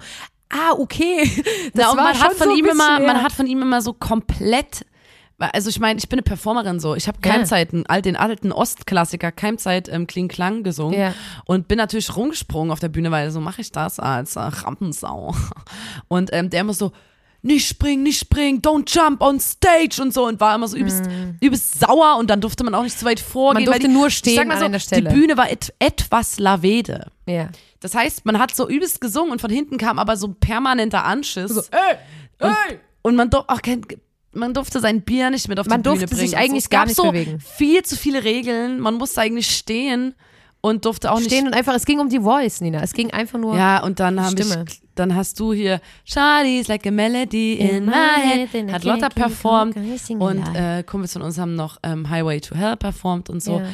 [0.50, 1.30] ah, okay.
[1.74, 3.24] Das war man hat von so ihm immer, man ja.
[3.24, 4.86] hat von ihm immer so komplett
[5.38, 6.96] Also ich meine, ich bin eine Performerin so.
[6.96, 11.14] Ich habe Keimzeiten, all den alten Ostklassiker Keimzeit ähm, Kling Klang gesungen Ja.
[11.46, 15.36] und bin natürlich rumgesprungen auf der Bühne, weil so mache ich das als äh, Rampensau.
[16.08, 16.92] Und ähm, der immer so
[17.44, 21.04] nicht springen, nicht springen, don't jump on stage und so und war immer so übelst,
[21.42, 23.66] übelst sauer und dann durfte man auch nicht zu weit vorgehen.
[23.66, 25.10] Man durfte die, nur ich stehen sag mal an so, einer Stelle.
[25.10, 27.08] Die Bühne war et, etwas lavede.
[27.28, 27.50] Ja.
[27.82, 31.04] Das heißt, man hat so übelst gesungen und von hinten kam aber so ein permanenter
[31.04, 31.70] Anschiss.
[31.72, 31.98] ey,
[32.40, 32.56] und,
[33.02, 33.86] und man, durf, auch kein,
[34.32, 36.30] man durfte sein Bier nicht mit auf Man die Bühne durfte bringen.
[36.30, 36.46] sich und so.
[36.46, 37.40] eigentlich es gar gab nicht so bewegen.
[37.42, 38.80] viel zu viele Regeln.
[38.80, 40.16] Man musste eigentlich stehen
[40.66, 41.48] und durfte auch Stehen nicht.
[41.48, 42.82] und einfach, es ging um die Voice, Nina.
[42.82, 43.58] Es ging einfach nur.
[43.58, 47.92] Ja, und dann habe ich, dann hast du hier Charlie's like a melody in my
[47.92, 52.78] head, hat Lotta performt und äh, Kumpels von uns haben noch ähm, Highway to Hell
[52.78, 53.60] performt und so.
[53.60, 53.66] Ja.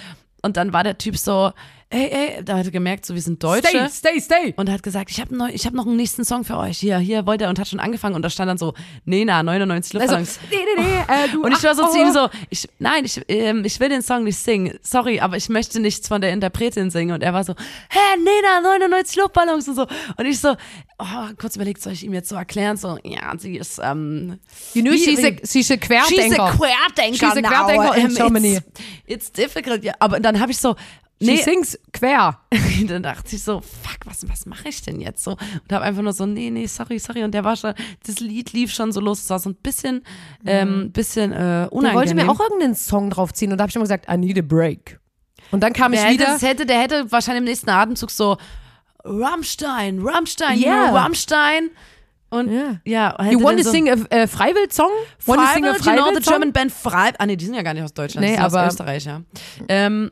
[0.41, 1.52] Und dann war der Typ so,
[1.91, 3.89] ey, ey, da hat er gemerkt, so wir sind Deutsche.
[3.89, 4.54] stay, stay.
[4.58, 6.78] Und hat gesagt, ich habe neu, ich hab noch einen nächsten Song für euch.
[6.78, 8.15] Hier, hier wollte er und hat schon angefangen.
[8.15, 8.75] Und da stand dann so,
[9.06, 10.39] Nena, 99 Luftballons.
[10.39, 12.13] Also, nee, nee, nee, äh, du, und ich war so ach, zu ihm oh.
[12.13, 14.78] so, ich, nein, ich, ähm, ich will den Song nicht singen.
[14.84, 17.13] Sorry, aber ich möchte nichts von der Interpretin singen.
[17.15, 17.54] Und er war so,
[17.89, 19.88] hä, Nena, 99 Luftballons und so.
[20.17, 20.56] Und ich so,
[20.99, 21.06] oh,
[21.39, 22.78] kurz überlegt, soll ich ihm jetzt so erklären?
[22.78, 24.38] So, ja, sie ist, ähm,
[24.75, 26.43] You Wie- she's a, she's a She's Querdenker.
[26.43, 27.49] a Querdenker She's a now.
[27.49, 28.56] Querdenker in Ähm, Germany.
[29.08, 29.84] It's, it's difficult.
[29.84, 30.75] Ja, aber dann habe ich so,
[31.21, 32.39] She nee, sings quer.
[32.88, 35.32] dann dachte ich so, fuck, was, was mache ich denn jetzt so?
[35.32, 37.23] Und habe einfach nur so, nee, nee, sorry, sorry.
[37.23, 37.73] Und der war schon,
[38.05, 39.19] das Lied lief schon so los.
[39.23, 40.03] Es war so ein bisschen,
[40.45, 41.95] ähm, bisschen äh, Der unangenehm.
[41.99, 44.41] wollte mir auch irgendeinen Song draufziehen und da habe ich immer gesagt, I need a
[44.41, 44.99] break.
[45.51, 46.32] Und dann kam ich der hätte, wieder.
[46.34, 48.38] das hätte, der hätte wahrscheinlich im nächsten Atemzug so,
[49.03, 50.86] Rammstein, Rammstein, Yeah.
[50.86, 51.69] you know, Rammstein.
[52.32, 52.75] Und Ja.
[52.86, 54.91] ja, You want to so, sing a, a Freiwild-Song?
[55.25, 56.21] Want to sing a Freiwild, you know, the?
[56.29, 57.15] German Band Freiwild.
[57.19, 59.05] Ah, nee, die sind ja gar nicht aus Deutschland, Nee, die sind aber- aus Österreich,
[59.05, 59.21] ja.
[59.67, 60.12] Ähm,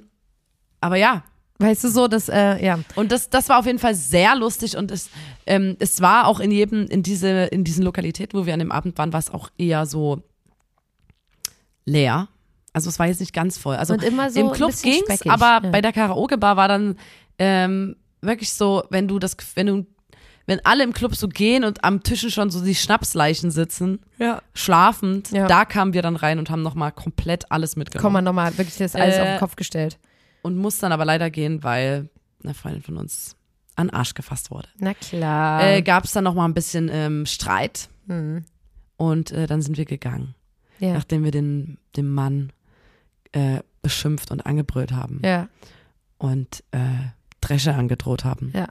[0.81, 1.23] aber ja,
[1.59, 2.79] Weißt du so, dass, äh, ja.
[2.95, 5.09] Und das, das war auf jeden Fall sehr lustig und es,
[5.47, 8.71] ähm, es war auch in jedem, in diese, in diesen Lokalitäten, wo wir an dem
[8.71, 10.21] Abend waren, war es auch eher so
[11.85, 12.27] leer.
[12.73, 13.75] Also es war jetzt nicht ganz voll.
[13.75, 14.05] Also so
[14.39, 15.71] im Club ging's, speckig, aber ja.
[15.71, 16.95] bei der Karaoke-Bar war dann
[17.39, 19.87] ähm, wirklich so, wenn du das, wenn du,
[20.45, 24.43] wenn alle im Club so gehen und am Tischen schon so die Schnapsleichen sitzen, Ja.
[24.53, 25.47] schlafend, Ja.
[25.47, 28.03] da kamen wir dann rein und haben nochmal komplett alles mitgenommen.
[28.03, 29.97] Komm mal nochmal, wirklich das alles Äh, auf den Kopf gestellt.
[30.41, 32.09] Und muss dann aber leider gehen, weil
[32.43, 33.35] eine Freundin von uns
[33.75, 34.69] an den Arsch gefasst wurde.
[34.79, 35.63] Na klar.
[35.63, 38.43] Äh, Gab es dann noch mal ein bisschen ähm, Streit hm.
[38.95, 40.33] und äh, dann sind wir gegangen,
[40.79, 40.93] Ja.
[40.93, 42.51] nachdem wir den, den Mann
[43.33, 45.47] äh, beschimpft und angebrüllt haben ja.
[46.17, 46.79] und äh,
[47.41, 48.67] Dresche angedroht haben Ja.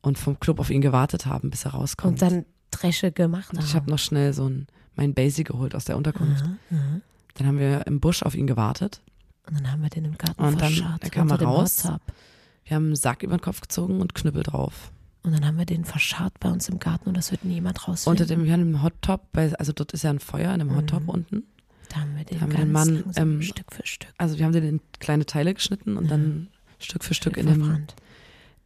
[0.00, 2.14] und vom Club auf ihn gewartet haben, bis er rauskommt.
[2.14, 3.52] Und dann Dresche gemacht.
[3.52, 6.44] Und ich habe noch schnell so ein, mein Basie geholt aus der Unterkunft.
[6.70, 7.02] Mhm.
[7.34, 9.00] Dann haben wir im Busch auf ihn gewartet.
[9.46, 11.12] Und dann haben wir den im Garten Und dann verscharrt.
[11.12, 11.84] kam er raus.
[12.64, 14.90] Wir haben einen Sack über den Kopf gezogen und Knüppel drauf.
[15.22, 18.20] Und dann haben wir den verscharrt bei uns im Garten und das wird niemand rausfinden.
[18.22, 20.58] Unter dem, wir haben einen Hot Top, weil, also dort ist ja ein Feuer in
[20.60, 21.08] dem Hot Top Mhm.
[21.08, 21.42] unten.
[21.90, 24.52] da haben wir den haben wir den Mann, ähm, Stück für Stück Also wir haben
[24.52, 27.86] den in kleine Teile geschnitten und dann Stück für Stück in dem,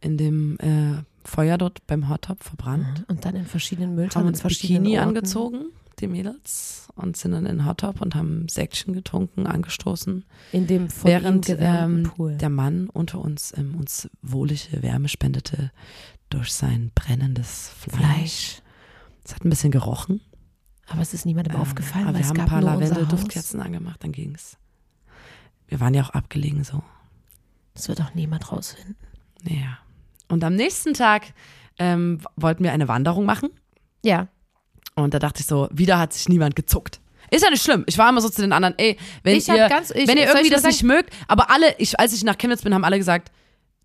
[0.01, 2.99] in dem äh, Feuer dort beim Hot Top verbrannt.
[2.99, 3.05] Mhm.
[3.07, 5.07] Und dann in verschiedenen Haben Mülltonnen, in uns Bikini Orten.
[5.09, 5.65] angezogen,
[6.01, 10.67] die Mädels, und sind dann in den Hot Top und haben Säckchen getrunken, angestoßen, In
[10.67, 12.35] dem von während ähm, Pool.
[12.37, 15.71] der Mann unter uns ähm, uns wohlige Wärme spendete
[16.29, 18.61] durch sein brennendes Fleisch.
[19.23, 20.21] Es hat ein bisschen gerochen.
[20.87, 22.61] Aber es ist niemandem Ähm, aufgefallen, aber wir haben ein paar.
[22.61, 24.57] Lavendel-Duftkerzen angemacht, dann ging's.
[25.67, 26.81] Wir waren ja auch abgelegen so.
[27.75, 28.95] Das wird auch niemand rausfinden.
[29.43, 29.77] Ja.
[30.27, 31.33] Und am nächsten Tag
[31.77, 33.49] ähm, wollten wir eine Wanderung machen.
[34.03, 34.27] Ja.
[35.03, 36.99] Und da dachte ich so, wieder hat sich niemand gezuckt.
[37.31, 37.83] Ist ja nicht schlimm.
[37.87, 40.25] Ich war immer so zu den anderen, ey, wenn Ich ihr, ganz- ich- wenn ihr
[40.27, 42.83] irgendwie ich das mal nicht mögt, aber alle, ich, als ich nach Chemnitz bin, haben
[42.83, 43.31] alle gesagt,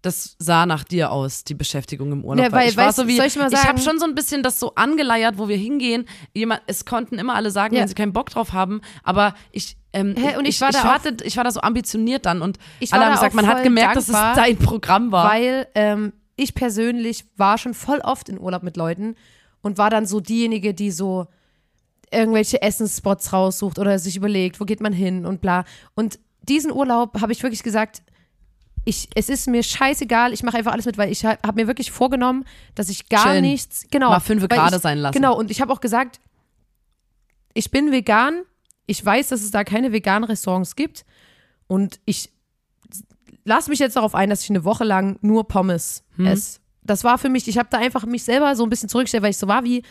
[0.00, 2.44] das sah nach dir aus, die Beschäftigung im Urlaub.
[2.44, 4.04] Ja, weil, ich war weißt- so wie, soll ich mal ich habe sagen- schon so
[4.04, 6.04] ein bisschen das so angeleiert, wo wir hingehen.
[6.34, 7.80] Jemand, es konnten immer alle sagen, Ja.
[7.82, 10.76] wenn sie keinen Bock drauf haben, aber ich, ähm, Hä, und ich ich, war ich,
[10.76, 13.34] da auch- hatte, ich war da so ambitioniert dann und Ich alle war haben gesagt,
[13.34, 15.30] man hat gemerkt, dass es dein Programm war.
[15.30, 19.16] Weil ähm, ich persönlich war schon voll oft in Urlaub mit Leuten
[19.64, 21.26] und war dann so diejenige, die so
[22.12, 25.64] irgendwelche Essensspots raussucht oder sich überlegt, wo geht man hin und bla.
[25.96, 28.02] Und diesen Urlaub habe ich wirklich gesagt,
[28.84, 31.66] ich, es ist mir scheißegal, ich mache einfach alles mit, weil ich habe hab mir
[31.66, 33.42] wirklich vorgenommen, dass ich gar Chillen.
[33.42, 34.10] nichts, genau.
[34.10, 35.14] Mal weil gerade ich- sein lassen.
[35.14, 36.20] Genau, und ich habe auch gesagt,
[37.54, 38.42] ich bin vegan,
[38.86, 41.06] ich weiß, dass es da keine veganen Restaurants gibt
[41.66, 42.30] und ich
[43.44, 46.26] lass mich jetzt darauf ein, dass ich eine Woche lang nur Pommes Hm.
[46.26, 46.60] esse.
[46.84, 49.30] Das war für mich, ich habe da einfach mich selber so ein bisschen zurückgestellt, weil
[49.30, 49.82] ich so war wie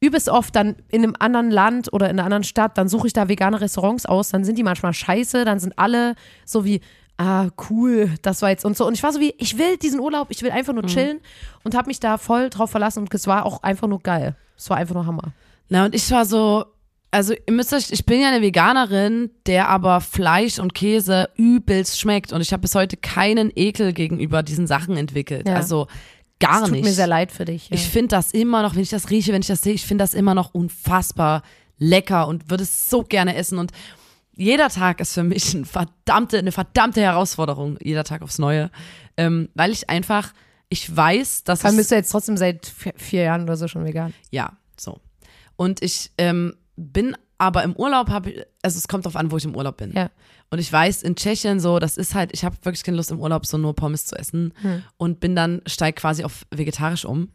[0.00, 3.12] übelst oft dann in einem anderen Land oder in einer anderen Stadt, dann suche ich
[3.14, 6.14] da vegane Restaurants aus, dann sind die manchmal scheiße, dann sind alle
[6.44, 6.80] so wie,
[7.16, 8.86] ah, cool, das war jetzt und so.
[8.86, 10.80] Und ich war so wie, ich will diesen Urlaub, ich will einfach Mhm.
[10.80, 11.20] nur chillen
[11.62, 14.36] und habe mich da voll drauf verlassen und es war auch einfach nur geil.
[14.58, 15.32] Es war einfach nur Hammer.
[15.70, 16.66] Na, und ich war so,
[17.14, 22.00] Also ihr müsst euch, ich bin ja eine Veganerin, der aber Fleisch und Käse übelst
[22.00, 25.46] schmeckt und ich habe bis heute keinen Ekel gegenüber diesen Sachen entwickelt.
[25.46, 25.54] Ja.
[25.54, 25.86] Also
[26.40, 26.84] gar Es tut nicht.
[26.84, 27.68] mir sehr leid für dich.
[27.68, 27.76] Ja.
[27.76, 30.02] Ich finde das immer noch, wenn ich das rieche, wenn ich das sehe, ich finde
[30.02, 31.42] das immer noch unfassbar
[31.78, 33.58] lecker und würde es so gerne essen.
[33.58, 33.70] Und
[34.34, 38.72] jeder Tag ist für mich ein verdammte, eine verdammte Herausforderung, jeder Tag aufs Neue.
[39.16, 40.32] Ähm, weil ich einfach,
[40.68, 43.84] ich weiß, dass es, bist du jetzt trotzdem seit vier, vier Jahren oder so schon
[43.84, 44.12] vegan.
[44.32, 44.98] ja, so.
[45.56, 49.36] Und ich ähm, bin aber im Urlaub, habe ich, also es kommt drauf an, wo
[49.36, 49.92] ich im Urlaub bin.
[49.92, 50.10] Ja.
[50.50, 53.20] Und ich weiß, in Tschechien so, das ist halt, ich habe wirklich keine Lust im
[53.20, 54.52] Urlaub so nur Pommes zu essen
[54.96, 57.28] und bin dann, steig quasi auf vegetarisch um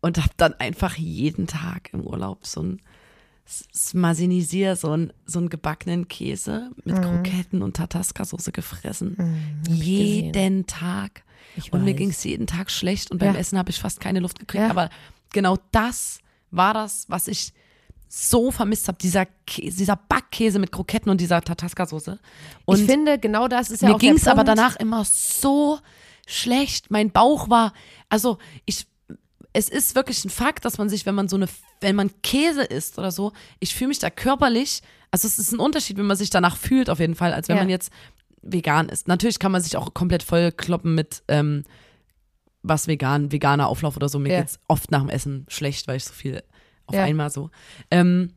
[0.00, 2.82] und habe dann einfach jeden Tag im Urlaub so ein
[3.74, 9.16] Smasinisier, so ein so einen gebackenen Käse mit Kroketten und Tataska-Soße gefressen.
[9.68, 11.24] jeden Tag.
[11.56, 11.96] Ich Und mir weiß.
[11.98, 13.40] ging es jeden Tag schlecht und beim Ja.
[13.40, 14.62] Essen habe ich fast keine Luft gekriegt.
[14.64, 14.70] Ja.
[14.70, 14.88] Aber
[15.32, 16.20] genau das
[16.50, 17.52] war das, was ich
[18.14, 18.98] so vermisst habe.
[19.00, 22.18] Dieser, Käse, dieser Backkäse mit Kroketten und dieser Tataska-Soße.
[22.66, 25.02] Und ich finde, genau das ist ja mir auch der ging es aber danach immer
[25.06, 25.78] so
[26.26, 26.90] schlecht.
[26.90, 27.72] Mein Bauch war,
[28.10, 28.86] also ich,
[29.54, 31.46] es ist wirklich ein Fakt, dass man sich, wenn man so eine,
[31.80, 35.58] wenn man Käse isst oder so, ich fühle mich da körperlich, also es ist ein
[35.58, 37.62] Unterschied, wenn man sich danach fühlt auf jeden Fall, als wenn Ja.
[37.62, 37.90] man jetzt
[38.42, 39.08] vegan ist.
[39.08, 41.64] Natürlich kann man sich auch komplett vollkloppen mit ähm,
[42.62, 44.18] was vegan, veganer Auflauf oder so.
[44.18, 44.40] Mir Ja.
[44.40, 46.42] geht's oft nach dem Essen schlecht, weil ich so viel
[46.92, 47.04] auf Ja.
[47.04, 47.50] einmal so.
[47.90, 48.32] Ähm,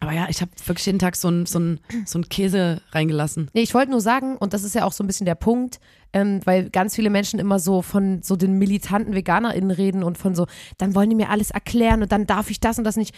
[0.00, 1.58] aber ja, ich habe wirklich jeden Tag so ein, so
[2.04, 3.50] so ein Käse reingelassen.
[3.52, 5.80] Nee, ich wollte nur sagen, und das ist ja auch so ein bisschen der Punkt,
[6.12, 10.36] ähm, weil ganz viele Menschen immer so von so den militanten VeganerInnen reden und von
[10.36, 13.12] so, dann wollen die mir alles erklären und dann darf ich das und das nicht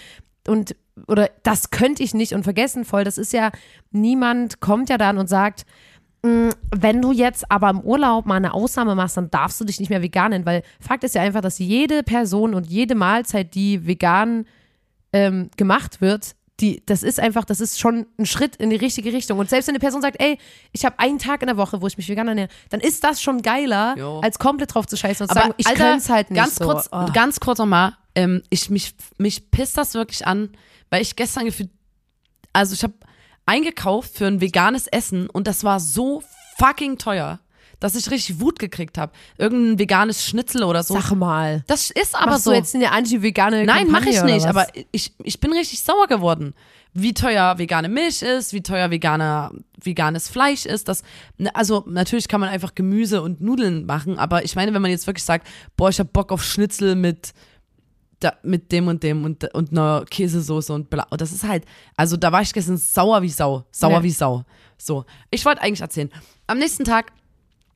[0.48, 0.74] und
[1.06, 3.04] oder das könnte ich nicht und vergessen voll.
[3.04, 3.50] Das ist ja,
[3.90, 5.66] niemand kommt ja dann und sagt, "Mm,
[6.22, 9.88] wenn du jetzt aber im Urlaub mal eine Ausnahme machst, dann darfst du dich nicht
[9.88, 13.86] mehr vegan nennen, weil Fakt ist ja einfach, dass jede Person und jede Mahlzeit, die
[13.86, 14.46] vegan
[15.12, 19.12] ähm, gemacht wird, die, das ist einfach, das ist schon ein Schritt in die richtige
[19.14, 19.38] Richtung.
[19.38, 20.36] Und selbst wenn eine Person sagt, ey,
[20.72, 23.22] ich habe einen Tag in der Woche, wo ich mich vegan ernähre, dann ist das
[23.22, 24.20] schon geiler, Jo.
[24.20, 26.38] als komplett drauf zu scheißen und zu Aber sagen, ich Alter, könnte es halt nicht.
[26.38, 26.64] Ganz so.
[26.66, 27.06] kurz, Oh.
[27.14, 27.94] ganz kurz nochmal.
[28.14, 30.50] Ähm, ich mich mich pisst das wirklich an,
[30.90, 31.70] weil ich gestern gefühlt,
[32.52, 32.92] also ich habe
[33.46, 36.22] eingekauft für ein veganes Essen und das war so
[36.58, 37.40] fucking teuer,
[37.80, 39.12] dass ich richtig Wut gekriegt habe.
[39.38, 40.94] Irgendein veganes Schnitzel oder so.
[40.94, 41.64] Sag mal.
[41.66, 42.50] Das ist aber Machst so.
[42.50, 46.54] du jetzt eine anti-vegane Nein, mache ich nicht, aber ich, ich bin richtig sauer geworden.
[46.92, 50.88] Wie teuer vegane Milch ist, wie teuer veganer, veganes Fleisch ist.
[50.88, 51.02] Das,
[51.38, 54.90] ne, also natürlich kann man einfach Gemüse und Nudeln machen, aber ich meine, wenn man
[54.90, 57.32] jetzt wirklich sagt, boah, ich hab Bock auf Schnitzel mit,
[58.20, 61.06] da, mit dem und dem und, und einer Käsesoße und bla.
[61.10, 61.64] Und das ist halt,
[61.96, 63.64] also da war ich gestern sauer wie Sau.
[63.70, 64.02] Sauer Ja.
[64.02, 64.44] wie Sau.
[64.78, 66.10] So, ich wollte eigentlich erzählen.
[66.46, 67.12] Am nächsten Tag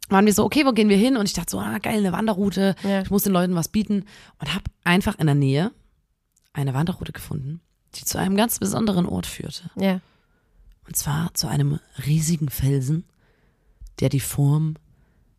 [0.09, 1.17] waren wir so, okay, wo gehen wir hin?
[1.17, 2.75] Und ich dachte so, ah, geil, eine Wanderroute.
[2.83, 3.03] Ja.
[3.03, 4.05] Ich muss den Leuten was bieten.
[4.39, 5.73] Und habe einfach in der Nähe
[6.53, 7.61] eine Wanderroute gefunden,
[7.95, 9.71] die zu einem ganz besonderen Ort führte.
[9.77, 10.01] Ja.
[10.87, 13.05] Und zwar zu einem riesigen Felsen,
[14.01, 14.75] der die Form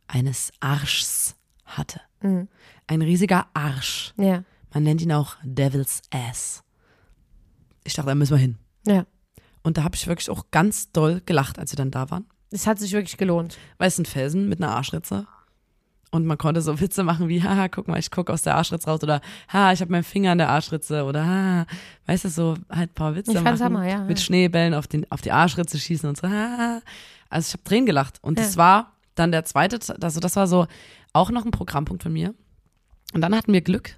[0.07, 2.01] eines Arschs hatte.
[2.21, 2.47] Mhm.
[2.87, 4.13] Ein riesiger Arsch.
[4.17, 4.43] Ja.
[4.75, 6.61] Man nennt ihn auch Devil's Ass.
[7.85, 8.57] Ich dachte, da müssen wir hin.
[8.85, 9.05] Ja.
[9.63, 12.25] Und da habe ich wirklich auch ganz doll gelacht, als wir dann da waren.
[12.51, 13.57] Es hat sich wirklich gelohnt.
[13.77, 15.27] Weil es ein Felsen mit einer Arschritze.
[16.11, 18.89] Und man konnte so Witze machen wie, haha, guck mal, ich gucke aus der Arschritze
[18.89, 21.65] raus oder ha, ich habe meinen Finger an der Arschritze oder ha,
[22.07, 23.59] weißt du, so halt ein paar Witze Ich machen.
[23.61, 24.25] Hammer, ja, mit ja.
[24.25, 26.81] Schneebällen auf, den, auf die Arschritze schießen und so, ha.
[27.29, 28.19] Also ich habe Tränen gelacht.
[28.21, 28.45] Und Ja.
[28.45, 30.67] das war dann der zweite, also das war so
[31.13, 32.33] auch noch ein Programmpunkt von mir.
[33.13, 33.97] Und dann hatten wir Glück,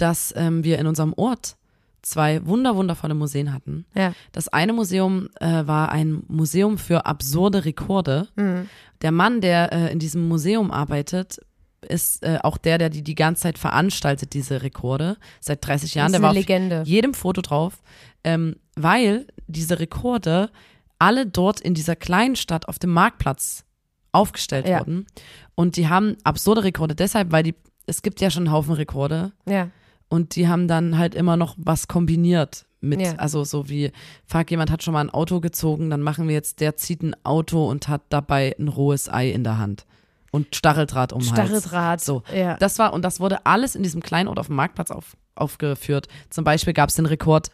[0.00, 1.56] dass ähm, wir in unserem Ort
[2.02, 3.84] zwei wunder wundervolle Museen hatten.
[3.94, 4.14] Ja.
[4.32, 8.28] Das eine Museum äh, war ein Museum für absurde Rekorde.
[8.36, 8.68] Mhm.
[9.02, 11.40] Der Mann, der äh, in diesem Museum arbeitet,
[11.82, 16.06] ist äh, auch der, der die die ganze Zeit veranstaltet, diese Rekorde, seit 30 Jahren.
[16.06, 16.82] Das ist Der war eine auf Legende.
[16.86, 17.82] jedem Foto drauf,
[18.24, 20.50] ähm, weil diese Rekorde
[20.98, 23.64] alle dort in dieser kleinen Stadt auf dem Marktplatz
[24.12, 24.80] aufgestellt Ja.
[24.80, 25.06] wurden.
[25.54, 27.54] Und die haben absurde Rekorde deshalb, weil die,
[27.86, 29.68] es gibt ja schon einen Haufen Rekorde Ja.
[30.10, 33.14] Und die haben dann halt immer noch was kombiniert mit, Ja.
[33.16, 33.92] also so wie,
[34.26, 37.14] fuck, jemand hat schon mal ein Auto gezogen, dann machen wir jetzt, der zieht ein
[37.24, 39.86] Auto und hat dabei ein rohes Ei in der Hand
[40.30, 41.28] und Stacheldraht um Hals.
[41.30, 42.00] Stacheldraht.
[42.02, 42.56] So, Ja.
[42.58, 46.08] das war, und das wurde alles in diesem kleinen Ort auf dem Marktplatz auf, aufgeführt.
[46.30, 47.50] Zum Beispiel gab es den Rekord,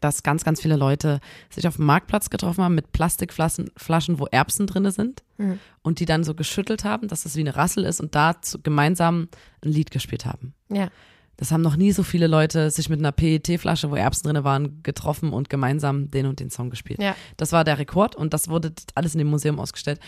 [0.00, 4.26] dass ganz, ganz viele Leute sich auf dem Marktplatz getroffen haben mit Plastikflaschen, Flaschen, wo
[4.26, 5.58] Erbsen drinne sind Mhm.
[5.82, 8.60] und die dann so geschüttelt haben, dass das wie eine Rassel ist und da zu,
[8.60, 9.28] gemeinsam
[9.64, 10.54] ein Lied gespielt haben.
[10.68, 10.88] ja.
[11.36, 14.82] Das haben noch nie so viele Leute sich mit einer PET-Flasche, wo Erbsen drinne waren,
[14.82, 17.00] getroffen und gemeinsam den und den Song gespielt.
[17.02, 17.16] Ja.
[17.36, 20.00] Das war der Rekord und das wurde alles in dem Museum ausgestellt.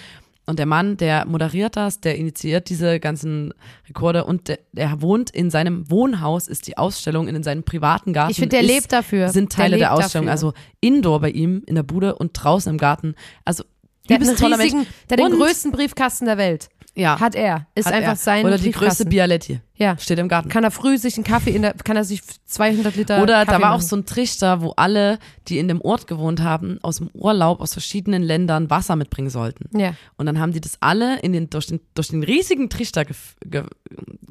[0.48, 3.52] Und der Mann, der moderiert das, der initiiert diese ganzen
[3.88, 8.30] Rekorde und der, der wohnt in seinem Wohnhaus, ist die Ausstellung in, seinem privaten Garten.
[8.30, 9.28] Ich finde, der ist, lebt dafür.
[9.30, 10.26] Sind Teile der, der Ausstellung.
[10.26, 10.32] Dafür.
[10.32, 13.16] Also indoor bei ihm in der Bude und draußen im Garten.
[13.44, 13.64] Also
[14.08, 14.88] der hat, einen riesigen, Mensch.
[15.10, 16.68] der hat den größten Briefkasten der Welt.
[16.96, 17.66] Ja, Hat er.
[17.74, 18.16] Ist hat einfach er.
[18.16, 19.04] sein Oder die größte.
[19.04, 19.60] Bialetti.
[19.76, 19.98] Ja.
[19.98, 20.48] Steht im Garten.
[20.48, 23.50] Kann er früh sich einen Kaffee in der, kann er sich 200 Liter Oder Kaffee
[23.58, 23.86] da war auch machen.
[23.86, 27.74] so ein Trichter, wo alle, die in dem Ort gewohnt haben, aus dem Urlaub aus
[27.74, 29.68] verschiedenen Ländern Wasser mitbringen sollten.
[29.78, 29.92] Ja.
[30.16, 33.36] Und dann haben die das alle in den, durch, den, durch den riesigen Trichter gef,
[33.44, 33.64] ge,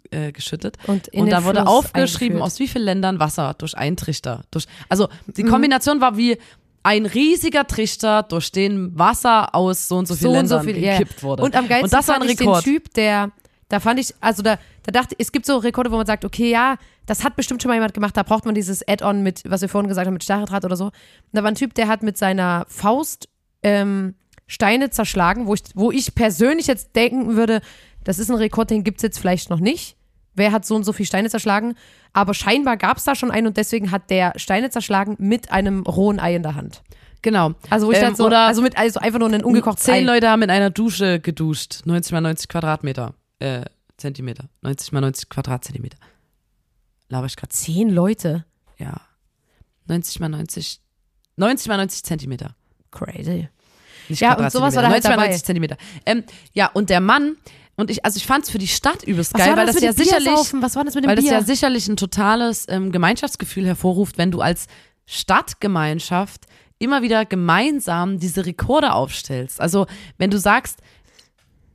[0.10, 0.78] äh, geschüttet.
[0.88, 2.42] Und, in und da wurde Fluss aufgeschrieben, eingeführt.
[2.54, 4.42] aus wie vielen Ländern Wasser durch einen Trichter.
[4.50, 5.50] Durch, also die Mhm.
[5.50, 6.40] Kombination war wie
[6.86, 10.76] ein riesiger Trichter, durch den Wasser aus so und so vielen so und so Ländern
[10.76, 11.42] viel, gekippt wurde.
[11.42, 12.64] Und am geilsten und das war ein Rekord.
[12.64, 13.32] Typ, der,
[13.70, 16.52] da fand ich, also da, da dachte es gibt so Rekorde, wo man sagt, okay,
[16.52, 16.76] ja,
[17.08, 19.70] das hat bestimmt schon mal jemand gemacht, da braucht man dieses Add-on mit, was wir
[19.70, 20.86] vorhin gesagt haben, mit Stacheldraht oder so.
[20.86, 20.94] Und
[21.32, 23.30] da war ein Typ, der hat mit seiner Faust
[23.64, 24.14] ähm,
[24.46, 27.62] Steine zerschlagen, wo ich, wo ich persönlich jetzt denken würde,
[28.04, 29.98] das ist ein Rekord, den gibt es jetzt vielleicht noch nicht.
[30.36, 31.76] Wer hat so und so viele Steine zerschlagen?
[32.14, 35.82] Aber scheinbar gab es da schon einen und deswegen hat der Steine zerschlagen mit einem
[35.84, 36.82] rohen Ei in der Hand.
[37.22, 37.54] Genau.
[37.70, 39.94] Also wo ich Ähm, dachte so, oder also mit also einfach nur ein ungekochtes Ei.
[40.00, 41.82] Zehn Leute haben in einer Dusche geduscht.
[41.86, 43.16] 90 mal 90 Quadratmeter.
[43.40, 43.62] Äh,
[43.98, 44.46] Zentimeter.
[44.62, 45.98] 90 mal 90 Quadratzentimeter.
[47.10, 47.50] Laber ich gerade.
[47.50, 48.46] Zehn Leute.
[48.78, 49.02] Ja.
[49.88, 50.82] 90 mal 90.
[51.38, 52.56] 90 mal 90 Zentimeter.
[52.92, 53.50] Crazy.
[54.10, 55.28] Nicht Ja, und sowas war da halt 90 mal dabei.
[55.30, 55.78] 90 Zentimeter.
[56.06, 57.38] Ähm, ja, und der Mann,
[57.78, 59.84] und ich, also ich fand es für die Stadt übelst Was geil, weil das das,
[59.84, 60.54] ja sicherlich?
[60.54, 61.34] Was war das mit dem weil das Bier?
[61.34, 64.68] ja sicherlich ein totales ähm, Gemeinschaftsgefühl hervorruft, wenn du als
[65.06, 66.46] Stadtgemeinschaft
[66.80, 69.60] immer wieder gemeinsam diese Rekorde aufstellst.
[69.62, 70.80] Also wenn du sagst,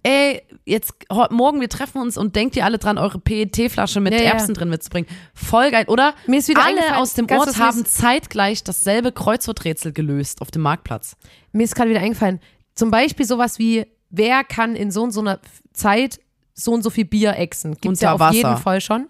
[0.02, 0.94] ey, jetzt
[1.30, 4.30] Morgen, wir treffen uns und denkt ihr alle dran, eure PET-Flasche mit Ja, ja.
[4.30, 5.08] Erbsen drin mitzubringen.
[5.34, 5.84] Voll geil.
[5.88, 10.62] Oder Mir ist wieder alle aus dem Ort haben zeitgleich dasselbe Kreuzworträtsel gelöst auf dem
[10.62, 11.16] Marktplatz.
[11.52, 12.40] Mir ist gerade wieder eingefallen.
[12.74, 15.40] Zum Beispiel sowas wie, wer kann in so und so einer
[15.72, 16.20] Zeit
[16.54, 17.76] so und so viel Bier exen?
[17.80, 18.62] Gibt's ja Unter auf jeden Wasser.
[18.62, 19.08] Fall schon.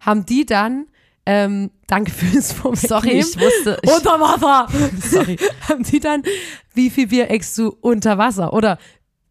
[0.00, 0.86] Haben die dann,
[1.26, 2.88] ähm, danke fürs Vorwegnehmen.
[2.88, 3.78] Sorry, ich wusste.
[3.82, 4.68] Ich, Unter Wasser!
[5.10, 5.38] sorry.
[5.68, 6.22] haben die dann,
[6.74, 8.52] wie viel Bier exst du unter Wasser?
[8.52, 8.78] Oder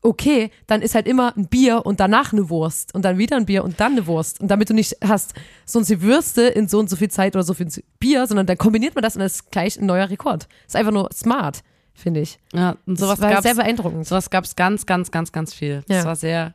[0.02, 3.46] okay, dann ist halt immer ein Bier und danach eine Wurst und dann wieder ein
[3.46, 4.42] Bier und dann eine Wurst.
[4.42, 5.34] Und damit du nicht hast,
[5.66, 7.68] so und so Würste in so und so viel Zeit oder so viel
[8.00, 10.48] Bier, sondern dann kombiniert man das und das ist gleich ein neuer Rekord.
[10.68, 12.40] Ist einfach nur smart, finde ich.
[12.54, 14.08] Ja, und sowas das war sehr beeindruckend.
[14.08, 15.84] sowas gab's ganz, ganz, ganz, ganz viel.
[15.88, 16.06] Das Ja.
[16.06, 16.54] war sehr,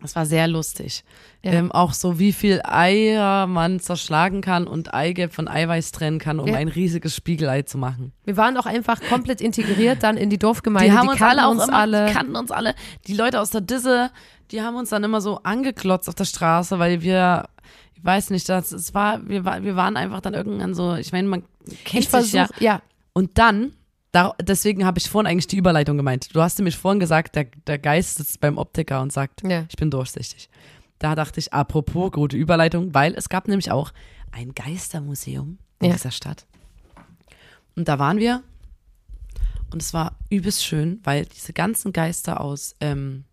[0.00, 1.04] das war sehr lustig.
[1.42, 1.52] Ja.
[1.52, 6.40] Ähm, auch so, wie viel Eier man zerschlagen kann und Eigelb von Eiweiß trennen kann,
[6.40, 6.56] um Ja.
[6.56, 8.12] ein riesiges Spiegelei zu machen.
[8.24, 10.90] Wir waren auch einfach komplett integriert dann in die Dorfgemeinde.
[10.90, 12.06] Die haben uns kannten alle uns immer, alle.
[12.06, 12.74] Die kannten uns alle.
[13.06, 14.10] Die Leute aus der Disse,
[14.50, 17.48] die haben uns dann immer so angeklotzt auf der Straße, weil wir,
[17.94, 21.28] ich weiß nicht, das, es war, wir, wir waren einfach dann irgendwann so, ich meine,
[21.28, 21.44] man
[21.84, 22.48] kennt ich sich ja.
[22.58, 22.82] ja.
[23.12, 23.72] Und dann,
[24.12, 26.34] da, deswegen habe ich vorhin eigentlich die Überleitung gemeint.
[26.34, 29.64] Du hast nämlich vorhin gesagt, der, der Geist sitzt beim Optiker und sagt, Ja.
[29.68, 30.48] ich bin durchsichtig.
[30.98, 33.92] Da dachte ich, apropos, gute Überleitung, weil es gab nämlich auch
[34.30, 35.92] ein Geistermuseum in Ja.
[35.94, 36.46] dieser Stadt.
[37.74, 38.42] Und da waren wir
[39.72, 43.24] und es war übelst schön, weil diese ganzen Geister aus, ähm,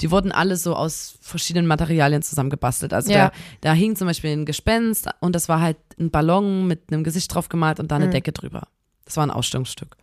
[0.00, 2.94] die wurden alle so aus verschiedenen Materialien zusammengebastelt.
[2.94, 3.28] Also Ja.
[3.28, 7.04] da, da hing zum Beispiel ein Gespenst und das war halt ein Ballon mit einem
[7.04, 8.12] Gesicht drauf gemalt und da eine Mhm.
[8.12, 8.66] Decke drüber.
[9.10, 9.96] Das war ein Ausstellungsstück.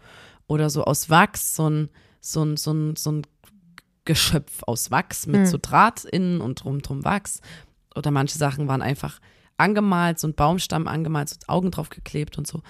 [0.48, 1.90] Oder so aus Wachs, so ein,
[2.20, 3.22] so ein, so ein, so ein
[4.04, 5.46] Geschöpf aus Wachs mit Mhm.
[5.46, 7.40] so Draht innen und drum drum Wachs.
[7.96, 9.22] Oder manche Sachen waren einfach
[9.56, 12.62] angemalt, so ein Baumstamm angemalt, so Augen drauf geklebt und so.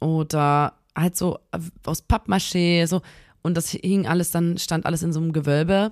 [0.00, 1.40] Oder halt so
[1.84, 3.02] aus Pappmaché, so.
[3.42, 5.90] Und das hing alles dann, stand alles in so einem Gewölbe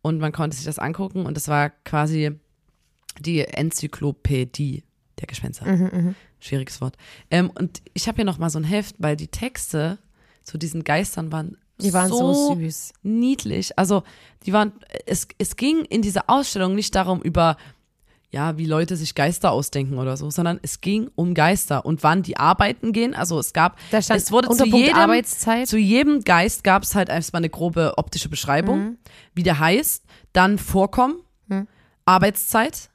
[0.00, 2.32] und man konnte sich das angucken und das war quasi
[3.20, 4.82] die Enzyklopädie
[5.20, 5.66] der Gespenster.
[5.66, 6.96] Mhm, Schwieriges Wort.
[7.30, 9.98] Ähm, und ich habe hier noch mal so ein Heft, weil die Texte
[10.44, 12.92] zu diesen Geistern waren, Die waren so, süß.
[13.02, 13.78] niedlich.
[13.78, 14.02] Also
[14.44, 14.72] die waren,
[15.06, 17.56] es, es ging in dieser Ausstellung nicht darum über,
[18.30, 22.22] ja, wie Leute sich Geister ausdenken oder so, sondern es ging um Geister und wann
[22.22, 23.14] die arbeiten gehen.
[23.14, 25.66] Also es gab, Da stand es wurde zu jedem, Arbeitszeit.
[25.68, 28.98] zu jedem Geist gab es halt erstmal eine grobe optische Beschreibung, Mhm.
[29.34, 31.16] wie der heißt, dann Vorkommen,
[31.48, 31.66] Mhm.
[32.04, 32.90] Arbeitszeit.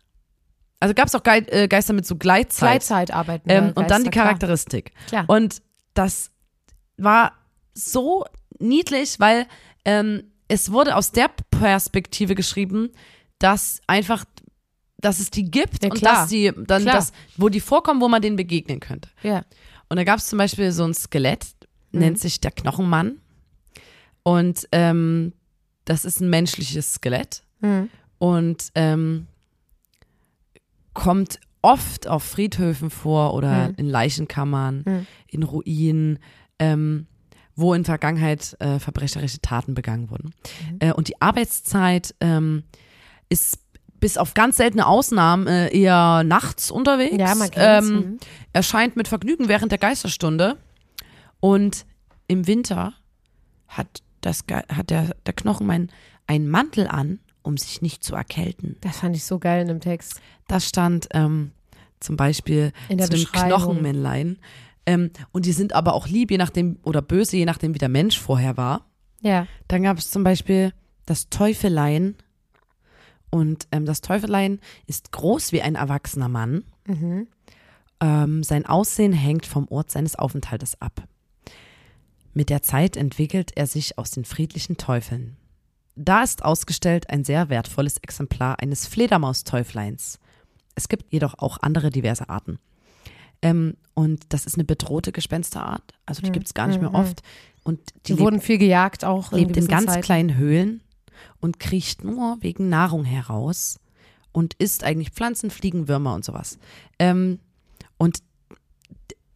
[0.82, 2.70] Also gab es auch Ge äh, Geister mit so Gleitzeit.
[2.82, 3.50] Gleitzeit arbeiten.
[3.50, 4.26] Ähm, und dann die Geister, klar.
[4.26, 4.92] Charakteristik.
[5.08, 5.26] Klar.
[5.28, 5.62] Und
[5.94, 6.32] das
[6.98, 7.32] war
[7.74, 8.26] so
[8.60, 9.46] niedlich, weil
[9.86, 12.90] ähm, es wurde aus der Perspektive geschrieben,
[13.40, 14.26] dass einfach,
[14.98, 16.96] dass es die gibt Ja, und dass die dann Klar.
[16.96, 19.10] das, wo die vorkommen, wo man denen begegnen könnte.
[19.24, 19.44] Ja.
[19.88, 21.46] Und da gab es zum Beispiel so ein Skelett,
[21.92, 22.00] Mhm.
[22.00, 23.20] nennt sich der Knochenmann.
[24.24, 25.34] Und ähm,
[25.86, 27.90] das ist ein menschliches Skelett Mhm.
[28.20, 29.28] und ähm,
[30.94, 33.76] kommt oft auf Friedhöfen vor oder Mhm.
[33.78, 35.08] in Leichenkammern, Mhm.
[35.28, 36.20] in Ruinen.
[36.60, 37.08] Ähm,
[37.54, 40.34] wo in Vergangenheit äh, verbrecherische Taten begangen wurden.
[40.80, 42.64] Äh, und die Arbeitszeit ähm,
[43.30, 43.60] ist
[44.00, 47.18] bis auf ganz seltene Ausnahmen äh, eher nachts unterwegs.
[47.20, 48.18] Ja, man ähm, mhm.
[48.54, 50.58] Erscheint mit Vergnügen während der Geisterstunde.
[51.42, 51.86] Und
[52.28, 52.94] im Winter
[53.68, 55.90] hat, das, hat der, der Knochenmann
[56.28, 58.78] einen Mantel an, um sich nicht zu erkälten.
[58.82, 60.22] Das fand ich so geil in dem Text.
[60.48, 61.52] Das stand ähm,
[62.00, 63.26] zum Beispiel zu dem.
[63.26, 64.38] Knochenmännlein.
[64.86, 67.90] Ähm, und die sind aber auch lieb, je nachdem, oder böse, je nachdem, wie der
[67.90, 68.86] Mensch vorher war.
[69.22, 69.48] Ja.
[69.68, 70.74] Dann gab es zum Beispiel
[71.06, 72.16] das Teufelein.
[73.30, 76.64] Und ähm, das Teufelein ist groß wie ein erwachsener Mann.
[76.86, 77.28] Mhm.
[78.02, 81.04] Ähm, sein Aussehen hängt vom Ort seines Aufenthaltes ab.
[82.34, 85.38] Mit der Zeit entwickelt er sich aus den friedlichen Teufeln.
[86.04, 90.20] Da ist ausgestellt ein sehr wertvolles Exemplar eines Fledermausteufleins.
[90.74, 92.58] Es gibt jedoch auch andere diverse Arten.
[93.44, 95.94] Ähm, und das ist eine bedrohte Gespensterart.
[96.06, 97.22] Also die gibt es gar nicht mehr oft.
[97.64, 99.32] Und die, Die lebt, wurden viel gejagt auch.
[99.32, 100.02] lebt in gewissen ganz Zeiten.
[100.02, 100.82] kleinen Höhlen
[101.40, 103.80] und kriecht nur wegen Nahrung heraus
[104.32, 106.58] und isst eigentlich Pflanzen, Fliegen, Würmer und sowas.
[106.98, 107.40] Ähm,
[107.98, 108.24] und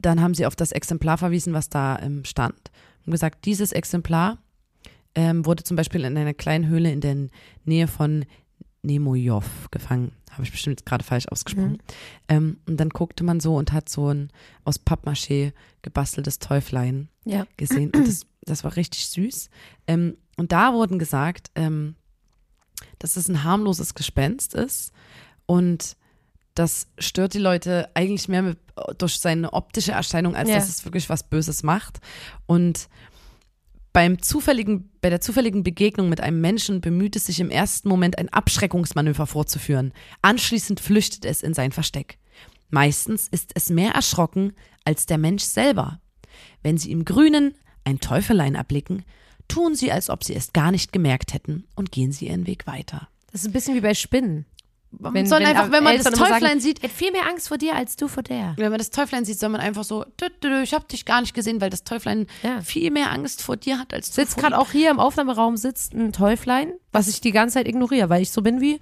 [0.02, 2.72] dann haben sie auf das Exemplar verwiesen, was da ähm, stand.
[3.06, 4.40] Und gesagt, dieses Exemplar
[5.16, 7.16] ähm, wurde zum Beispiel in einer kleinen Höhle in der
[7.64, 8.26] Nähe von
[8.84, 10.12] Nemojov gefangen.
[10.32, 11.78] Habe ich bestimmt jetzt gerade falsch ausgesprochen.
[12.28, 14.30] Ähm, und dann guckte man so und hat so ein
[14.66, 17.48] aus Pappmaché gebasteltes Teuflein Ja.
[17.58, 17.92] gesehen.
[17.96, 19.50] Und das, das war richtig süß.
[19.88, 21.96] Ähm, und da wurden gesagt, ähm,
[23.00, 24.92] dass es ein harmloses Gespenst ist
[25.46, 25.96] und
[26.54, 28.58] das stört die Leute eigentlich mehr mit,
[28.98, 30.56] durch seine optische Erscheinung, als Ja.
[30.56, 32.00] dass es wirklich was Böses macht.
[32.46, 32.88] Und
[33.96, 38.18] beim zufälligen, bei der zufälligen Begegnung mit einem Menschen bemüht es sich im ersten Moment
[38.18, 39.94] ein Abschreckungsmanöver vorzuführen.
[40.22, 42.18] Anschließend flüchtet es in sein Versteck.
[42.70, 44.52] Meistens ist es mehr erschrocken
[44.84, 46.02] als der Mensch selber.
[46.62, 49.06] Wenn sie im Grünen ein Teufelein erblicken,
[49.48, 52.68] tun sie, als ob sie es gar nicht gemerkt hätten und gehen sie ihren Weg
[52.68, 53.08] weiter.
[53.32, 54.46] Das ist ein bisschen wie bei Spinnen.
[55.00, 57.28] Man soll einfach, wenn man das Eltern immer Teuflein sagen, sieht, Ich hätte viel mehr
[57.30, 58.54] Angst vor dir als du vor der.
[58.58, 61.06] wenn man das Teuflein sieht, soll man einfach so, "Dü, dü, dü, ich habe dich
[61.06, 62.62] gar nicht gesehen, weil das Teuflein Ja.
[62.62, 65.00] viel mehr Angst vor dir hat als du Sitzt vor gerade ihm." auch hier im
[65.00, 68.80] Aufnahmeraum sitzt ein Täuflein, was ich die ganze Zeit ignoriere, weil ich so bin wie,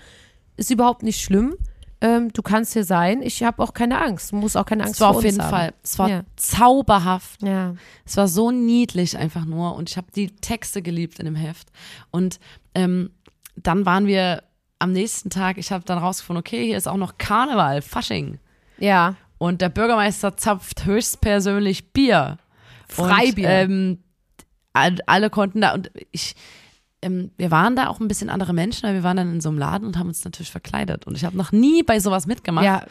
[0.58, 1.56] ist überhaupt nicht schlimm.
[2.02, 3.22] Ähm, du kannst hier sein.
[3.22, 4.34] Ich habe auch keine Angst.
[4.34, 5.50] Du musst auch keine Angst Es war vor auf uns jeden haben.
[5.50, 6.24] Fall, es war Ja.
[6.36, 7.42] zauberhaft.
[7.44, 7.76] Ja.
[8.06, 11.70] Es war so niedlich einfach nur und ich habe die Texte geliebt in dem Heft.
[12.12, 12.40] Und
[12.76, 13.12] ähm,
[13.56, 14.44] dann waren wir
[14.84, 18.40] am nächsten Tag, ich habe dann rausgefunden, okay, hier ist auch noch Karneval, Fasching.
[18.78, 19.16] Ja.
[19.38, 22.38] Und der Bürgermeister zapft höchstpersönlich Bier.
[22.88, 23.48] Freibier.
[23.48, 23.98] Und, ähm,
[24.74, 26.36] all- alle konnten da und ich,
[27.02, 29.50] ähm, wir waren da auch ein bisschen andere Menschen, weil wir waren dann in so
[29.50, 31.06] einem Laden und haben uns natürlich verkleidet.
[31.08, 32.66] Und ich habe noch nie bei sowas mitgemacht.
[32.66, 32.86] ja.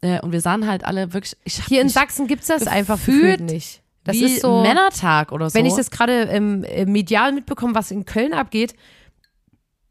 [0.00, 1.36] Äh, und wir sahen halt alle wirklich.
[1.68, 3.82] Hier in Sachsen gibt's das einfach gefühlt nicht.
[4.04, 4.62] Das ist so.
[4.62, 5.58] Männertag oder so.
[5.58, 8.74] Wenn ich das gerade ähm, äh, medial mitbekomme, was in Köln abgeht,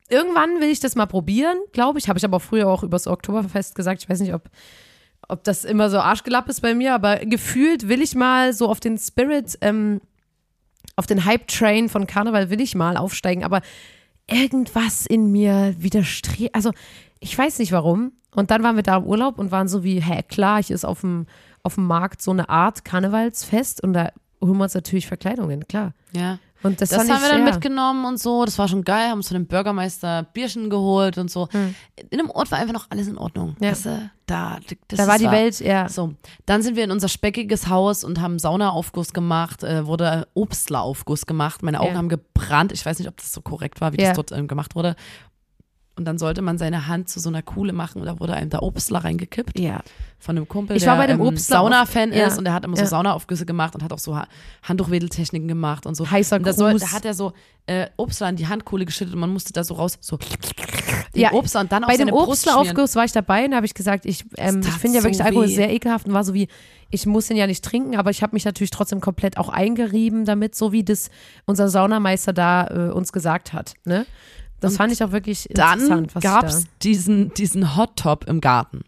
[0.09, 2.09] irgendwann will ich das mal probieren, glaube ich.
[2.09, 4.03] Habe ich aber früher auch übers Oktoberfest gesagt.
[4.03, 4.49] Ich weiß nicht, ob,
[5.27, 8.79] ob das immer so Arschgelapp ist bei mir, aber gefühlt will ich mal so auf
[8.79, 10.01] den Spirit, ähm,
[10.95, 13.61] auf den Hype-Train von Karneval will ich mal aufsteigen, aber
[14.29, 16.55] irgendwas in mir widerstrebt.
[16.55, 16.71] Also,
[17.19, 18.13] ich weiß nicht warum.
[18.35, 20.85] Und dann waren wir da im Urlaub und waren so wie, hä, klar, hier ist
[20.85, 21.25] auf dem,
[21.63, 25.93] auf dem Markt so eine Art Karnevalsfest und da holen wir uns natürlich Verkleidungen, klar.
[26.13, 26.39] ja.
[26.63, 27.53] Und das, Das haben ich, wir dann ja.
[27.53, 28.43] mitgenommen und so.
[28.43, 29.09] Das war schon geil.
[29.09, 31.47] Haben uns von dem Bürgermeister Bierchen geholt und so.
[32.09, 33.55] In dem Ort war einfach noch alles in Ordnung.
[33.59, 33.63] Hm.
[33.63, 33.71] Ja.
[33.73, 35.87] Du, da, das Da war die Welt, ja.
[35.87, 36.13] So,
[36.45, 41.63] dann sind wir in unser speckiges Haus und haben Saunaaufguss gemacht, äh, wurde Obstleraufguss gemacht.
[41.63, 41.97] Meine Augen Ja.
[41.97, 42.71] haben gebrannt.
[42.71, 44.95] Ich weiß nicht, ob das so korrekt war, wie das dort ähm, gemacht wurde.
[45.97, 48.49] Und dann sollte man seine Hand zu so einer Kuhle machen und da wurde einem
[48.51, 49.81] da Obstler reingekippt Ja.
[50.19, 52.27] von einem Kumpel, Ich der war bei dem ähm, Obstler Sauna-Fan ja.
[52.27, 52.87] ist und der hat immer so Ja.
[52.87, 54.27] Saunaaufgüsse gemacht und hat auch so ha
[54.63, 56.09] Handtuchwedeltechniken gemacht und so.
[56.09, 57.33] Heißer und da, soll, da hat er so
[57.65, 60.27] äh, Obstler in die Handkuhle geschüttet und man musste da so raus, so den
[61.21, 62.13] Ja, Obstler und dann auf Bei dem.
[62.13, 65.17] Obstleraufguss war ich dabei und da habe ich gesagt, ich, ähm, ich finde ja wirklich
[65.17, 65.55] so Alkohol weh.
[65.55, 66.47] sehr ekelhaft und war so wie,
[66.89, 70.25] ich muss den ja nicht trinken, aber ich habe mich natürlich trotzdem komplett auch eingerieben
[70.25, 71.09] damit, so wie das
[71.45, 73.73] unser Saunameister da äh, uns gesagt hat.
[73.83, 74.05] Ne?
[74.59, 76.11] Das Und fand ich auch wirklich Dann interessant.
[76.15, 78.81] ich gab es diesen, diesen Hot Top im Garten.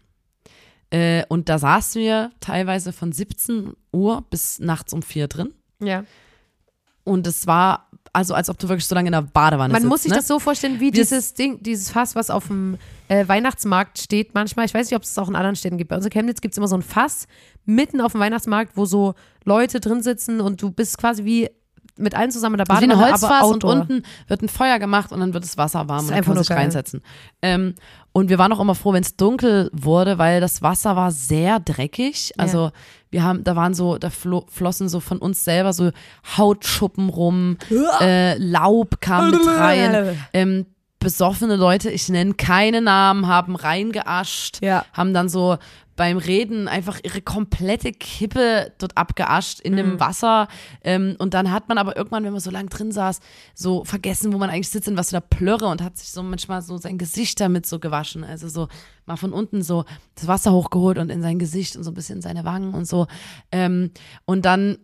[0.90, 5.54] Äh, und da saßen wir teilweise von 17 Uhr bis nachts um vier drin.
[5.78, 6.04] da, ja.
[7.04, 9.88] Und es war also, als ob du wirklich so lange in der Badewanne Man sitzt.
[9.88, 10.16] muss sich ne?
[10.16, 14.34] das so vorstellen, wie Wir- dieses Ding, dieses Fass, was auf dem äh, Weihnachtsmarkt steht
[14.34, 14.66] manchmal.
[14.66, 15.90] Ich weiß nicht, ob es auch in anderen Städten gibt.
[15.90, 17.28] Bei uns in Chemnitz gibt es immer so ein Fass
[17.66, 19.14] mitten auf dem Weihnachtsmarkt, wo so
[19.44, 21.50] Leute drin sitzen und du bist quasi wie
[22.00, 24.48] mit allen zusammen in der Also wie ein Badewanne, aber Holzfass und unten wird ein
[24.48, 26.44] Feuer gemacht und dann wird das Wasser warm ist und dann einfach kann man nur
[26.44, 26.58] sich geil.
[26.58, 27.02] reinsetzen.
[27.42, 27.74] Ähm,
[28.12, 31.60] Und wir waren auch immer froh, wenn es dunkel wurde, weil das Wasser war sehr
[31.60, 32.32] dreckig.
[32.38, 32.72] Also
[33.10, 35.90] wir haben, da waren so, da flo flossen so von uns selber so
[36.36, 37.56] Hautschuppen rum,
[38.00, 40.16] äh, Laub kam mit rein.
[40.32, 40.66] Ähm,
[40.98, 44.84] besoffene Leute, ich nenne keine Namen, haben reingeascht, Ja.
[44.92, 45.56] haben dann so
[46.00, 49.76] beim Reden einfach ihre komplette Kippe dort abgeascht in Mhm.
[49.76, 50.48] dem Wasser.
[50.82, 53.20] Ähm, und dann hat man aber irgendwann, wenn man so lang drin saß,
[53.54, 56.22] so vergessen, wo man eigentlich sitzt und was für da plörre und hat sich so
[56.22, 58.24] manchmal so sein Gesicht damit so gewaschen.
[58.24, 58.68] Also so
[59.04, 59.84] mal von unten so
[60.14, 62.86] das Wasser hochgeholt und in sein Gesicht und so ein bisschen in seine Wangen und
[62.86, 63.06] so.
[63.52, 63.90] Ähm,
[64.24, 64.78] und dann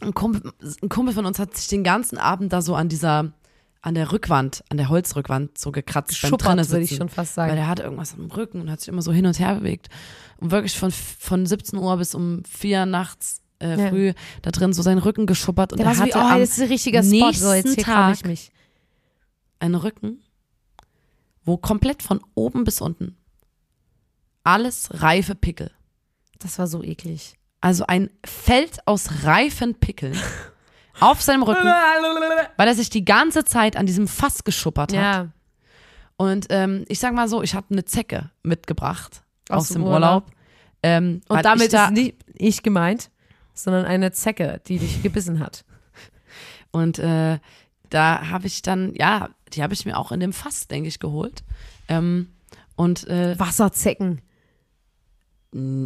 [0.00, 3.32] ein Kumpel, ein Kumpel von uns hat sich den ganzen Abend da so an dieser,
[3.86, 7.02] an der Rückwand, an der Holzrückwand so gekratzt beim Schuppert, drinnen würde ich sitzen.
[7.02, 7.58] schon fast Weil sagen.
[7.58, 9.88] er hatte irgendwas am Rücken und hat sich immer so hin und her bewegt.
[10.38, 13.88] Und wirklich von, von 17 Uhr bis um 4 nachts äh, Ja.
[13.90, 14.12] früh
[14.42, 15.72] da drin so seinen Rücken geschuppert.
[15.72, 17.32] Und Der er war so wie, hatte oh, am das ist ein richtiger Spot.
[17.32, 18.50] So, jetzt hier kann ich Tag mich.
[19.60, 20.20] einen Rücken,
[21.44, 23.16] wo komplett von oben bis unten
[24.42, 25.70] alles reife Pickel.
[26.40, 27.34] Das war so eklig.
[27.60, 30.16] Also ein Feld aus reifen Pickeln
[31.00, 31.66] auf seinem Rücken,
[32.56, 34.98] weil er sich die ganze Zeit an diesem Fass geschuppert hat.
[34.98, 35.28] Ja.
[36.16, 40.24] Und ähm, ich sag mal so, ich habe eine Zecke mitgebracht aus, Aus dem Urlaub.
[40.24, 40.30] Urlaub.
[40.82, 43.10] Ähm, Und damit ich da, ist nicht ich gemeint,
[43.54, 45.64] sondern eine Zecke, die dich gebissen hat.
[46.70, 47.38] Und äh,
[47.90, 50.98] da habe ich dann, ja, die habe ich mir auch in dem Fass, denke ich,
[50.98, 51.44] geholt.
[51.88, 52.32] Ähm,
[52.74, 54.20] und äh, Wasserzecken.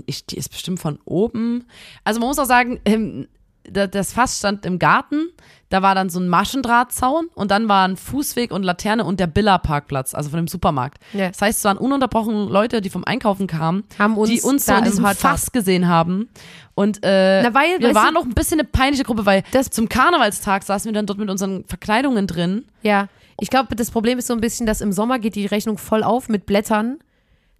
[0.07, 1.67] ich, die ist bestimmt von oben.
[2.05, 3.29] Also man muss auch sagen, ähm,
[3.65, 5.29] das Fass stand im Garten,
[5.69, 10.15] da war dann so ein Maschendrahtzaun und dann waren Fußweg und Laterne und der Billa-Parkplatz,
[10.15, 10.99] also von dem Supermarkt.
[11.13, 11.29] Ja.
[11.29, 13.85] Das heißt, es waren ununterbrochen Leute, die vom Einkaufen kamen,
[14.17, 16.29] uns die uns so da in diesem Fass gesehen haben.
[16.75, 20.65] Und äh, Na, weil, wir waren auch ein bisschen eine peinliche Gruppe, weil zum Karnevalstag
[20.65, 22.65] saßen wir dann dort mit unseren Verkleidungen drin.
[22.83, 23.09] Ja,
[23.39, 26.03] ich glaube, das Problem ist so ein bisschen, dass im Sommer geht die Rechnung voll
[26.03, 26.99] auf mit Blättern,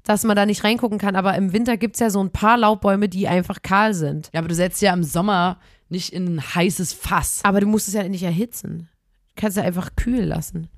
[0.05, 1.17] dass man da nicht reingucken kann.
[1.17, 4.31] Aber im Winter gibt es ja so ein paar Laubbäume, die einfach kahl sind.
[4.33, 5.59] Ja, aber du setzt ja im Sommer
[5.91, 7.41] nicht in ein heißes Fass.
[7.45, 8.89] Aber du musst es ja nicht erhitzen.
[9.29, 10.69] Du kannst ja einfach kühl lassen.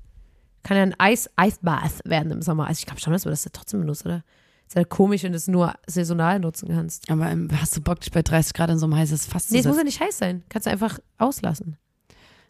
[0.63, 2.67] Kann ja ein Eis, Eisbath werden im Sommer.
[2.67, 4.23] Also ich glaube schon, dass man das ja trotzdem benutzt, oder?
[4.67, 7.09] Ist ja komisch, wenn du es nur saisonal nutzen kannst.
[7.11, 9.57] Aber ähm, hast du Bock, dich bei 30 Grad in so ein heißes Fass Nee,
[9.57, 10.43] es zu muss ja nicht heiß sein.
[10.49, 11.77] Kannst du einfach auslassen.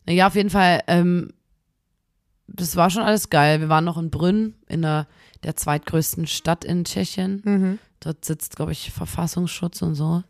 [0.07, 0.81] Ja, auf jeden Fall.
[0.87, 1.33] Ähm,
[2.47, 3.61] das war schon alles geil.
[3.61, 5.07] Wir waren noch in Brünn, in der,
[5.43, 7.41] der zweitgrößten Stadt in Tschechien.
[7.43, 7.79] Mhm.
[7.99, 10.23] Dort sitzt, glaube ich, Verfassungsschutz und so.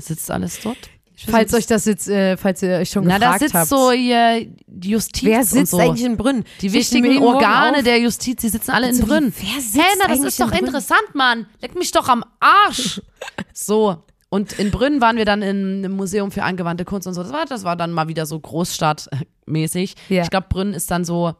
[0.00, 0.90] Sitzt alles dort.
[1.26, 3.68] Falls euch das jetzt, äh, falls ihr euch schon Na, da gefragt sitzt habt.
[3.68, 5.78] so die Justiz wer und sitzt so.
[5.78, 6.44] eigentlich in Brünn?
[6.60, 9.32] Die wichtigen Organe der Justiz, die sitzen alle in So wie, Brünn.
[9.36, 11.46] wer sitzt Hä, na, das ist doch in interessant, Mann.
[11.60, 13.00] Leck mich doch am Arsch.
[13.52, 14.04] so.
[14.30, 17.22] Und in Brünn waren wir dann in einem Museum für angewandte Kunst und so.
[17.22, 19.94] Das war, das war dann mal wieder so großstadtmäßig.
[20.10, 20.22] Ja.
[20.22, 21.34] Ich glaube, Brünn ist dann so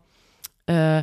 [0.67, 1.03] äh,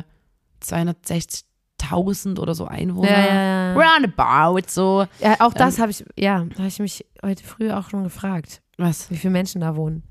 [0.62, 3.10] 260.000 oder so Einwohner.
[3.10, 3.74] Ja, ja, ja.
[3.74, 5.06] Roundabout, so.
[5.20, 8.04] Ja, auch das Ähm, habe ich, ja, da habe ich mich heute früh auch schon
[8.04, 10.02] gefragt, Was wie viele Menschen da wohnen.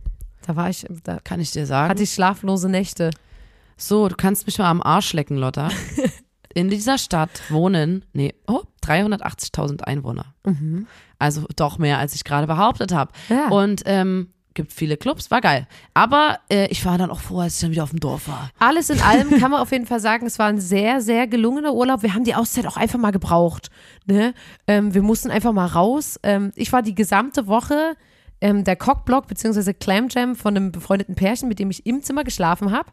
[0.45, 1.89] Da war ich, da kann ich dir sagen?
[1.89, 3.11] hatte ich schlaflose Nächte.
[3.78, 5.70] So, du kannst mich mal am Arsch lecken, Lotta.
[6.53, 10.34] In dieser Stadt wohnen, nee, oh, 380.000 Einwohner.
[11.20, 13.11] Also doch mehr, als ich gerade behauptet habe.
[13.28, 13.49] Ja.
[13.49, 15.68] Und ähm, gibt viele Clubs, war geil.
[15.93, 18.51] Aber äh, ich war dann auch froh, als ich dann wieder auf dem Dorf war.
[18.57, 21.74] Alles in allem kann man auf jeden Fall sagen, es war ein sehr, sehr gelungener
[21.74, 22.03] Urlaub.
[22.03, 23.70] Wir haben die Auszeit auch einfach mal gebraucht.
[24.05, 24.34] Ne?
[24.66, 26.18] Ähm, wir mussten einfach mal raus.
[26.24, 27.97] Ähm, ich war die gesamte Woche
[28.41, 29.73] ähm, der Cockblock bzw.
[29.73, 32.89] Clam Jam von einem befreundeten Pärchen, mit dem ich im Zimmer geschlafen habe.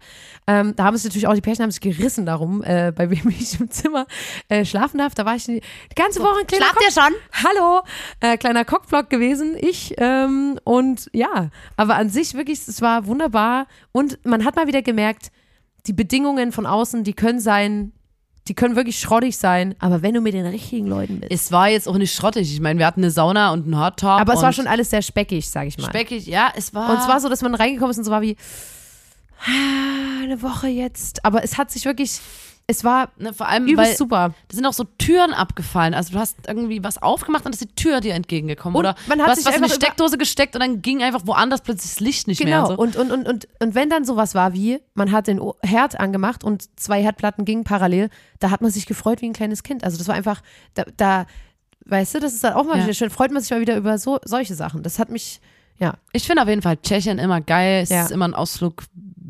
[0.47, 3.29] Ähm, da haben sich natürlich auch die Pärchen haben sich gerissen darum, äh, bei wem
[3.29, 4.07] ich im Zimmer
[4.49, 5.15] äh, schlafen darf.
[5.15, 7.13] Da war ich die, die ganze Woche ein kleiner Schlaft ihr schon?
[7.45, 7.83] Hallo,
[8.21, 9.95] äh, kleiner Cockblock gewesen, ich.
[9.99, 13.67] Ähm, und ja, aber an sich wirklich, es war wunderbar.
[13.93, 15.31] Und man hat mal wieder gemerkt,
[15.87, 17.93] die Bedingungen von außen, die können sein,
[18.49, 21.33] die können wirklich schrottig sein, aber wenn du mit den richtigen Leuten bist.
[21.33, 22.53] Es war jetzt auch nicht schrottig.
[22.53, 24.21] Ich meine, wir hatten eine Sauna und einen Hot Top.
[24.21, 25.87] aber es war schon alles sehr speckig, sag ich mal.
[25.87, 26.27] speckig.
[26.27, 26.91] Ja, es war.
[26.91, 28.37] Und es war so, dass man reingekommen ist und so war wie,
[29.47, 31.25] ah, eine Woche jetzt.
[31.25, 32.21] Aber es hat sich wirklich,
[32.67, 34.35] es war ne, vor allem, übelst super.
[34.49, 35.95] da sind auch so Türen abgefallen.
[35.95, 38.75] Also du hast irgendwie was aufgemacht und ist die Tür dir entgegengekommen.
[38.77, 41.03] Und Oder man hat du hast sich was in eine Steckdose gesteckt und dann ging
[41.03, 42.63] einfach woanders plötzlich das Licht nicht mehr.
[42.63, 43.01] Genau, Und so.
[43.01, 46.45] und, und, und, und, und wenn dann sowas war wie, man hat den Herd angemacht
[46.45, 48.09] und zwei Herdplatten gingen parallel,
[48.39, 49.85] da hat man sich gefreut wie ein kleines Kind.
[49.85, 50.41] Also das war einfach,
[50.75, 51.27] da, da
[51.85, 52.85] weißt du, das ist dann auch mal Ja.
[52.85, 54.83] wieder schön, freut man sich mal wieder über so, solche Sachen.
[54.85, 55.41] Das hat mich,
[55.79, 57.83] ja, Ich finde auf jeden Fall Tschechien immer geil.
[57.83, 58.05] Es Ja.
[58.05, 58.85] ist immer ein Ausflug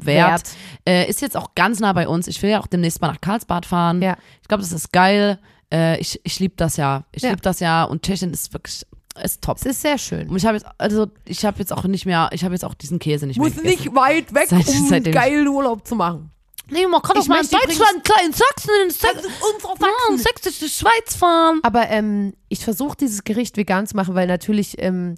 [0.06, 0.42] wert.
[0.86, 2.26] Äh, ist jetzt auch ganz nah bei uns.
[2.28, 4.02] Ich will ja auch demnächst mal nach Karlsbad fahren.
[4.02, 4.16] Ja.
[4.42, 5.38] Ich glaube, das ist geil.
[5.72, 7.04] Äh, ich ich liebe das ja.
[7.12, 7.30] Ich Ja.
[7.30, 7.84] liebe das ja.
[7.84, 8.84] Und Tschechien ist wirklich
[9.22, 9.58] ist top.
[9.58, 10.28] es ist sehr schön.
[10.30, 12.72] Und ich habe jetzt, also ich habe jetzt auch nicht mehr, ich habe jetzt auch
[12.74, 13.94] diesen Käse nicht mehr gegessen.
[13.94, 16.30] weit weg, Seit- seitdem ich- geilen Urlaub zu machen.
[16.70, 20.16] Nee, man kann doch mal in Deutschland, klar, in Sachsen, in Sachsen, unsere ja, in
[20.18, 21.60] sächsische Schweiz fahren.
[21.62, 25.16] Aber ähm, ich versuche dieses Gericht vegan zu machen, weil natürlich ähm,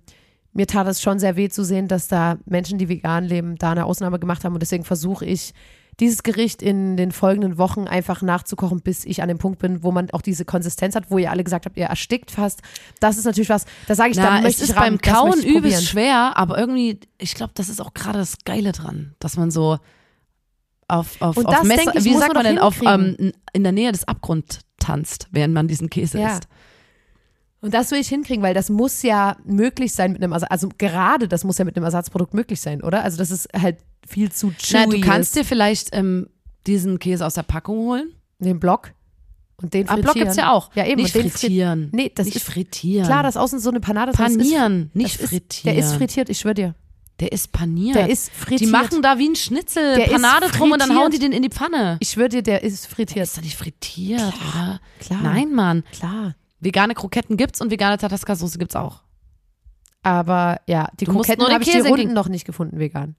[0.54, 3.72] mir tat es schon sehr weh zu sehen, dass da Menschen, die vegan leben, da
[3.72, 4.54] eine Ausnahme gemacht haben.
[4.54, 5.52] Und deswegen versuche ich,
[6.00, 9.92] dieses Gericht in den folgenden Wochen einfach nachzukochen, bis ich an dem Punkt bin, wo
[9.92, 12.62] man auch diese Konsistenz hat, wo ihr alle gesagt habt, ihr erstickt fast.
[13.00, 15.00] Das ist natürlich was, da sage ich, Na, dann es möchte ist ich ran, beim
[15.00, 19.36] Kauen übelst schwer, aber irgendwie, ich glaube, das ist auch gerade das Geile dran, dass
[19.36, 19.78] man so
[20.88, 23.92] auf, auf, Und auf Messer, ich, wie sagt man denn, auf, ähm, in der Nähe
[23.92, 26.32] des Abgrunds tanzt, während man diesen Käse Ja.
[26.32, 26.48] isst.
[27.64, 30.68] Und das will ich hinkriegen, weil das muss ja möglich sein mit einem Ersatz, also
[30.76, 33.02] gerade das muss ja mit einem Ersatzprodukt möglich sein, oder?
[33.02, 34.84] Also das ist halt viel zu chewy.
[34.86, 35.36] Na, du kannst ist.
[35.36, 36.28] dir vielleicht ähm,
[36.66, 38.12] diesen Käse aus der Packung holen.
[38.38, 38.92] den Block
[39.62, 40.02] und den Ah, frittieren.
[40.02, 40.70] Block gibt's ja auch.
[40.74, 41.00] Ja, eben.
[41.00, 41.88] Nicht und den frit- frittieren.
[41.92, 43.06] Nee, das nicht ist frittieren.
[43.06, 44.18] klar, dass außen so eine Panade ist.
[44.18, 45.74] Panieren, Das nicht ist, frittieren.
[45.76, 46.74] Der ist frittiert, ich schwöre dir.
[47.20, 47.94] Der ist paniert.
[47.94, 48.60] Der ist frittiert.
[48.60, 51.30] Die machen da wie ein Schnitzel Der ist Panade drum und dann hauen die den
[51.32, 51.96] in die Pfanne.
[52.00, 53.22] Ich schwöre dir, der ist Der frittiert.
[53.24, 54.80] ist doch nicht frittiert, oder?
[54.98, 55.22] Klar.
[55.22, 55.84] Nein, Mann.
[55.92, 56.34] Klar.
[56.64, 59.02] Vegane Kroketten gibt's und vegane Tatasca-Soße gibt's auch.
[60.02, 63.16] Aber ja, die Du Kroketten habe ich die Runden noch nicht gefunden, vegan.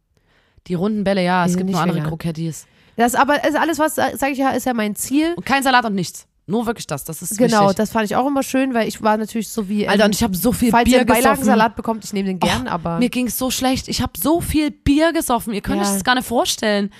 [0.68, 2.10] Die runden Bälle, ja, Die es gibt nur andere vegan.
[2.10, 2.68] Krokettis.
[2.96, 5.34] Das aber ist alles, was, sage ich ja, ist ja mein Ziel.
[5.36, 6.28] Und kein Salat und nichts.
[6.48, 7.04] Nur wirklich das.
[7.04, 7.78] Das ist Genau, wichtig.
[7.78, 9.88] das fand ich auch immer schön, weil ich war natürlich so wie.
[9.88, 11.06] Alter, ähm, und ich habe so viel falls Bier ihr.
[11.06, 13.88] Beilagensalat bekommt, ich nehme den gern, Oh, aber Mir ging's so schlecht.
[13.88, 15.54] Ich habe so viel Bier gesoffen.
[15.56, 15.88] Ihr könnt Ja.
[15.88, 16.92] euch das gar nicht vorstellen.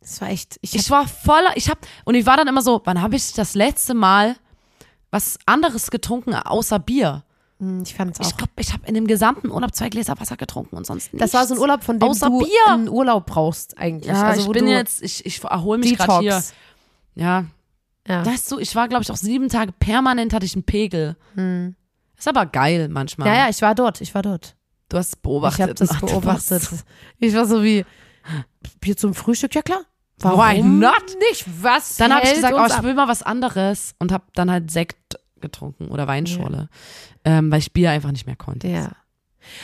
[0.00, 0.58] das war echt.
[0.62, 3.32] Ich, Ich war voller, ich hab, und ich war dann immer so, wann habe ich
[3.32, 4.36] das letzte Mal
[5.16, 7.24] was anderes getrunken außer Bier?
[7.58, 8.30] hm, ich fand es auch.
[8.30, 11.24] Ich glaube, ich habe in dem gesamten Urlaub zwei Gläser Wasser getrunken und sonst nichts.
[11.24, 12.66] das war so ein Urlaub, von dem Außer du Bier.
[12.68, 14.12] einen Urlaub brauchst eigentlich.
[14.12, 16.42] Ja, also, ich bin jetzt, ich, ich erhole mich gerade hier.
[17.14, 17.46] Ja,
[18.06, 18.26] Ja.
[18.26, 21.16] weißt du, ich war, glaube ich, auch sieben Tage permanent hatte ich einen Pegel.
[22.18, 23.26] Ist aber geil manchmal.
[23.28, 23.34] Hm.
[23.34, 24.54] ja, ja, ich war dort, ich war dort.
[24.90, 25.80] Du hast beobachtet.
[25.80, 26.68] Ich habe das beobachtet.
[27.18, 27.84] Ich war so wie,
[28.80, 29.80] Bier zum Frühstück, ja klar.
[30.22, 30.94] Why not?
[31.30, 31.44] nicht?
[31.62, 34.70] Was Dann habe ich gesagt, oh, ich will mal was anderes und habe dann halt
[34.70, 36.68] Sekt getrunken oder Weinschorle,
[37.24, 38.68] ähm, weil ich Bier einfach nicht mehr konnte.
[38.68, 38.92] Ja.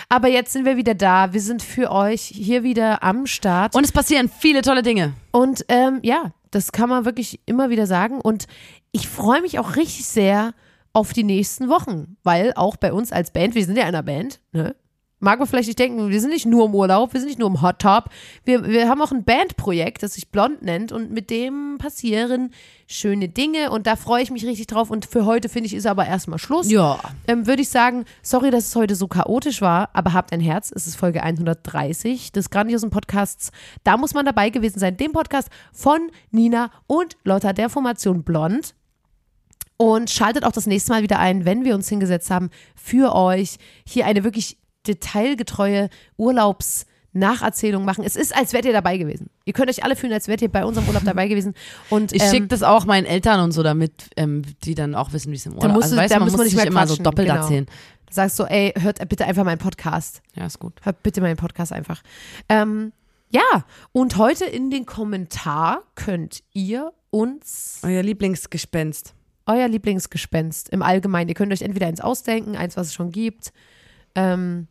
[0.08, 1.32] Aber jetzt sind wir wieder da.
[1.32, 3.74] Wir sind für euch hier wieder am Start.
[3.74, 5.14] Und es passieren viele tolle Dinge.
[5.32, 8.20] Und ähm, ja, das kann man wirklich immer wieder sagen.
[8.20, 8.46] Und
[8.92, 10.54] ich freue mich auch richtig sehr
[10.92, 14.40] auf die nächsten Wochen, weil auch bei uns als Band, wir sind ja einer Band,
[14.52, 14.76] ne?
[15.22, 17.48] Mag man vielleicht nicht denken, wir sind nicht nur im Urlaub, wir sind nicht nur
[17.48, 18.06] im Hot Top.
[18.44, 22.50] Wir, wir haben auch ein Bandprojekt, das sich Blond nennt und mit dem passieren
[22.88, 24.90] schöne Dinge und da freue ich mich richtig drauf.
[24.90, 26.68] Und für heute finde ich, ist aber erstmal Schluss.
[26.68, 26.98] Ja.
[27.28, 30.72] Ähm, Würde ich sagen, sorry, dass es heute so chaotisch war, aber habt ein Herz.
[30.74, 33.52] Es ist Folge 130 des grandiosen Podcasts.
[33.84, 34.96] Da muss man dabei gewesen sein.
[34.96, 38.74] Dem Podcast von Nina und Lotta der Formation Blond.
[39.76, 43.56] Und schaltet auch das nächste Mal wieder ein, wenn wir uns hingesetzt haben, für euch
[43.84, 48.04] hier eine wirklich detailgetreue Urlaubsnacherzählung machen.
[48.04, 49.30] Es ist, als wärt ihr dabei gewesen.
[49.44, 51.54] Ihr könnt euch alle fühlen, als wärt ihr bei unserem Urlaub dabei gewesen.
[51.90, 55.12] Und Ich ähm, schicke das auch meinen Eltern und so, damit ähm, die dann auch
[55.12, 56.56] wissen, wie es im Urlaub musst Also du- weißt da du, man muss man nicht
[56.56, 57.40] mehr immer so doppelt genau.
[57.42, 57.66] erzählen.
[58.10, 60.22] sagst so, ey, hört bitte einfach meinen Podcast.
[60.34, 60.74] Ja, ist gut.
[60.82, 62.02] Hört bitte meinen Podcast einfach.
[62.48, 62.92] Ähm,
[63.30, 69.14] ja, und heute in den Kommentar könnt ihr uns Euer Lieblingsgespenst.
[69.46, 73.52] euer Lieblingsgespenst im Allgemeinen, ihr könnt euch entweder eins ausdenken, eins, was es schon gibt.
[74.14, 74.68] Ähm,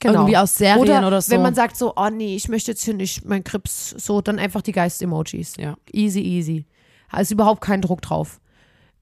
[0.00, 0.14] genau.
[0.20, 1.30] Irgendwie aus Serien oder, oder so.
[1.30, 4.38] wenn man sagt so, oh nee, ich möchte jetzt hier nicht mein Krips, so, dann
[4.38, 5.56] einfach die Geist-Emojis.
[5.58, 5.76] Ja.
[5.92, 6.66] Easy, easy.
[7.10, 8.40] Da ist überhaupt kein Druck drauf.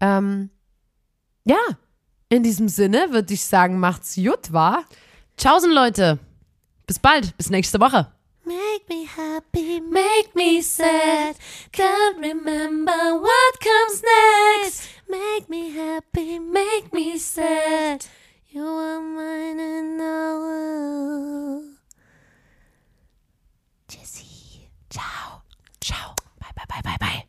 [0.00, 0.50] Ähm,
[1.44, 1.56] ja,
[2.28, 4.84] in diesem Sinne würde ich sagen, macht's gut, wa?
[5.38, 6.18] Tschaußen, Leute.
[6.86, 7.36] Bis bald.
[7.36, 8.08] Bis nächste Woche.
[8.44, 11.36] Make me happy, Make me sad.
[11.70, 14.88] can't remember what comes next.
[15.06, 18.06] Make me happy, make me sad.
[18.50, 21.62] You are mine and I will.
[23.88, 24.68] Tschüssi.
[24.88, 25.42] Ciao.
[25.82, 26.14] Ciao.
[26.40, 27.27] Bye, bye, bye, bye, bye.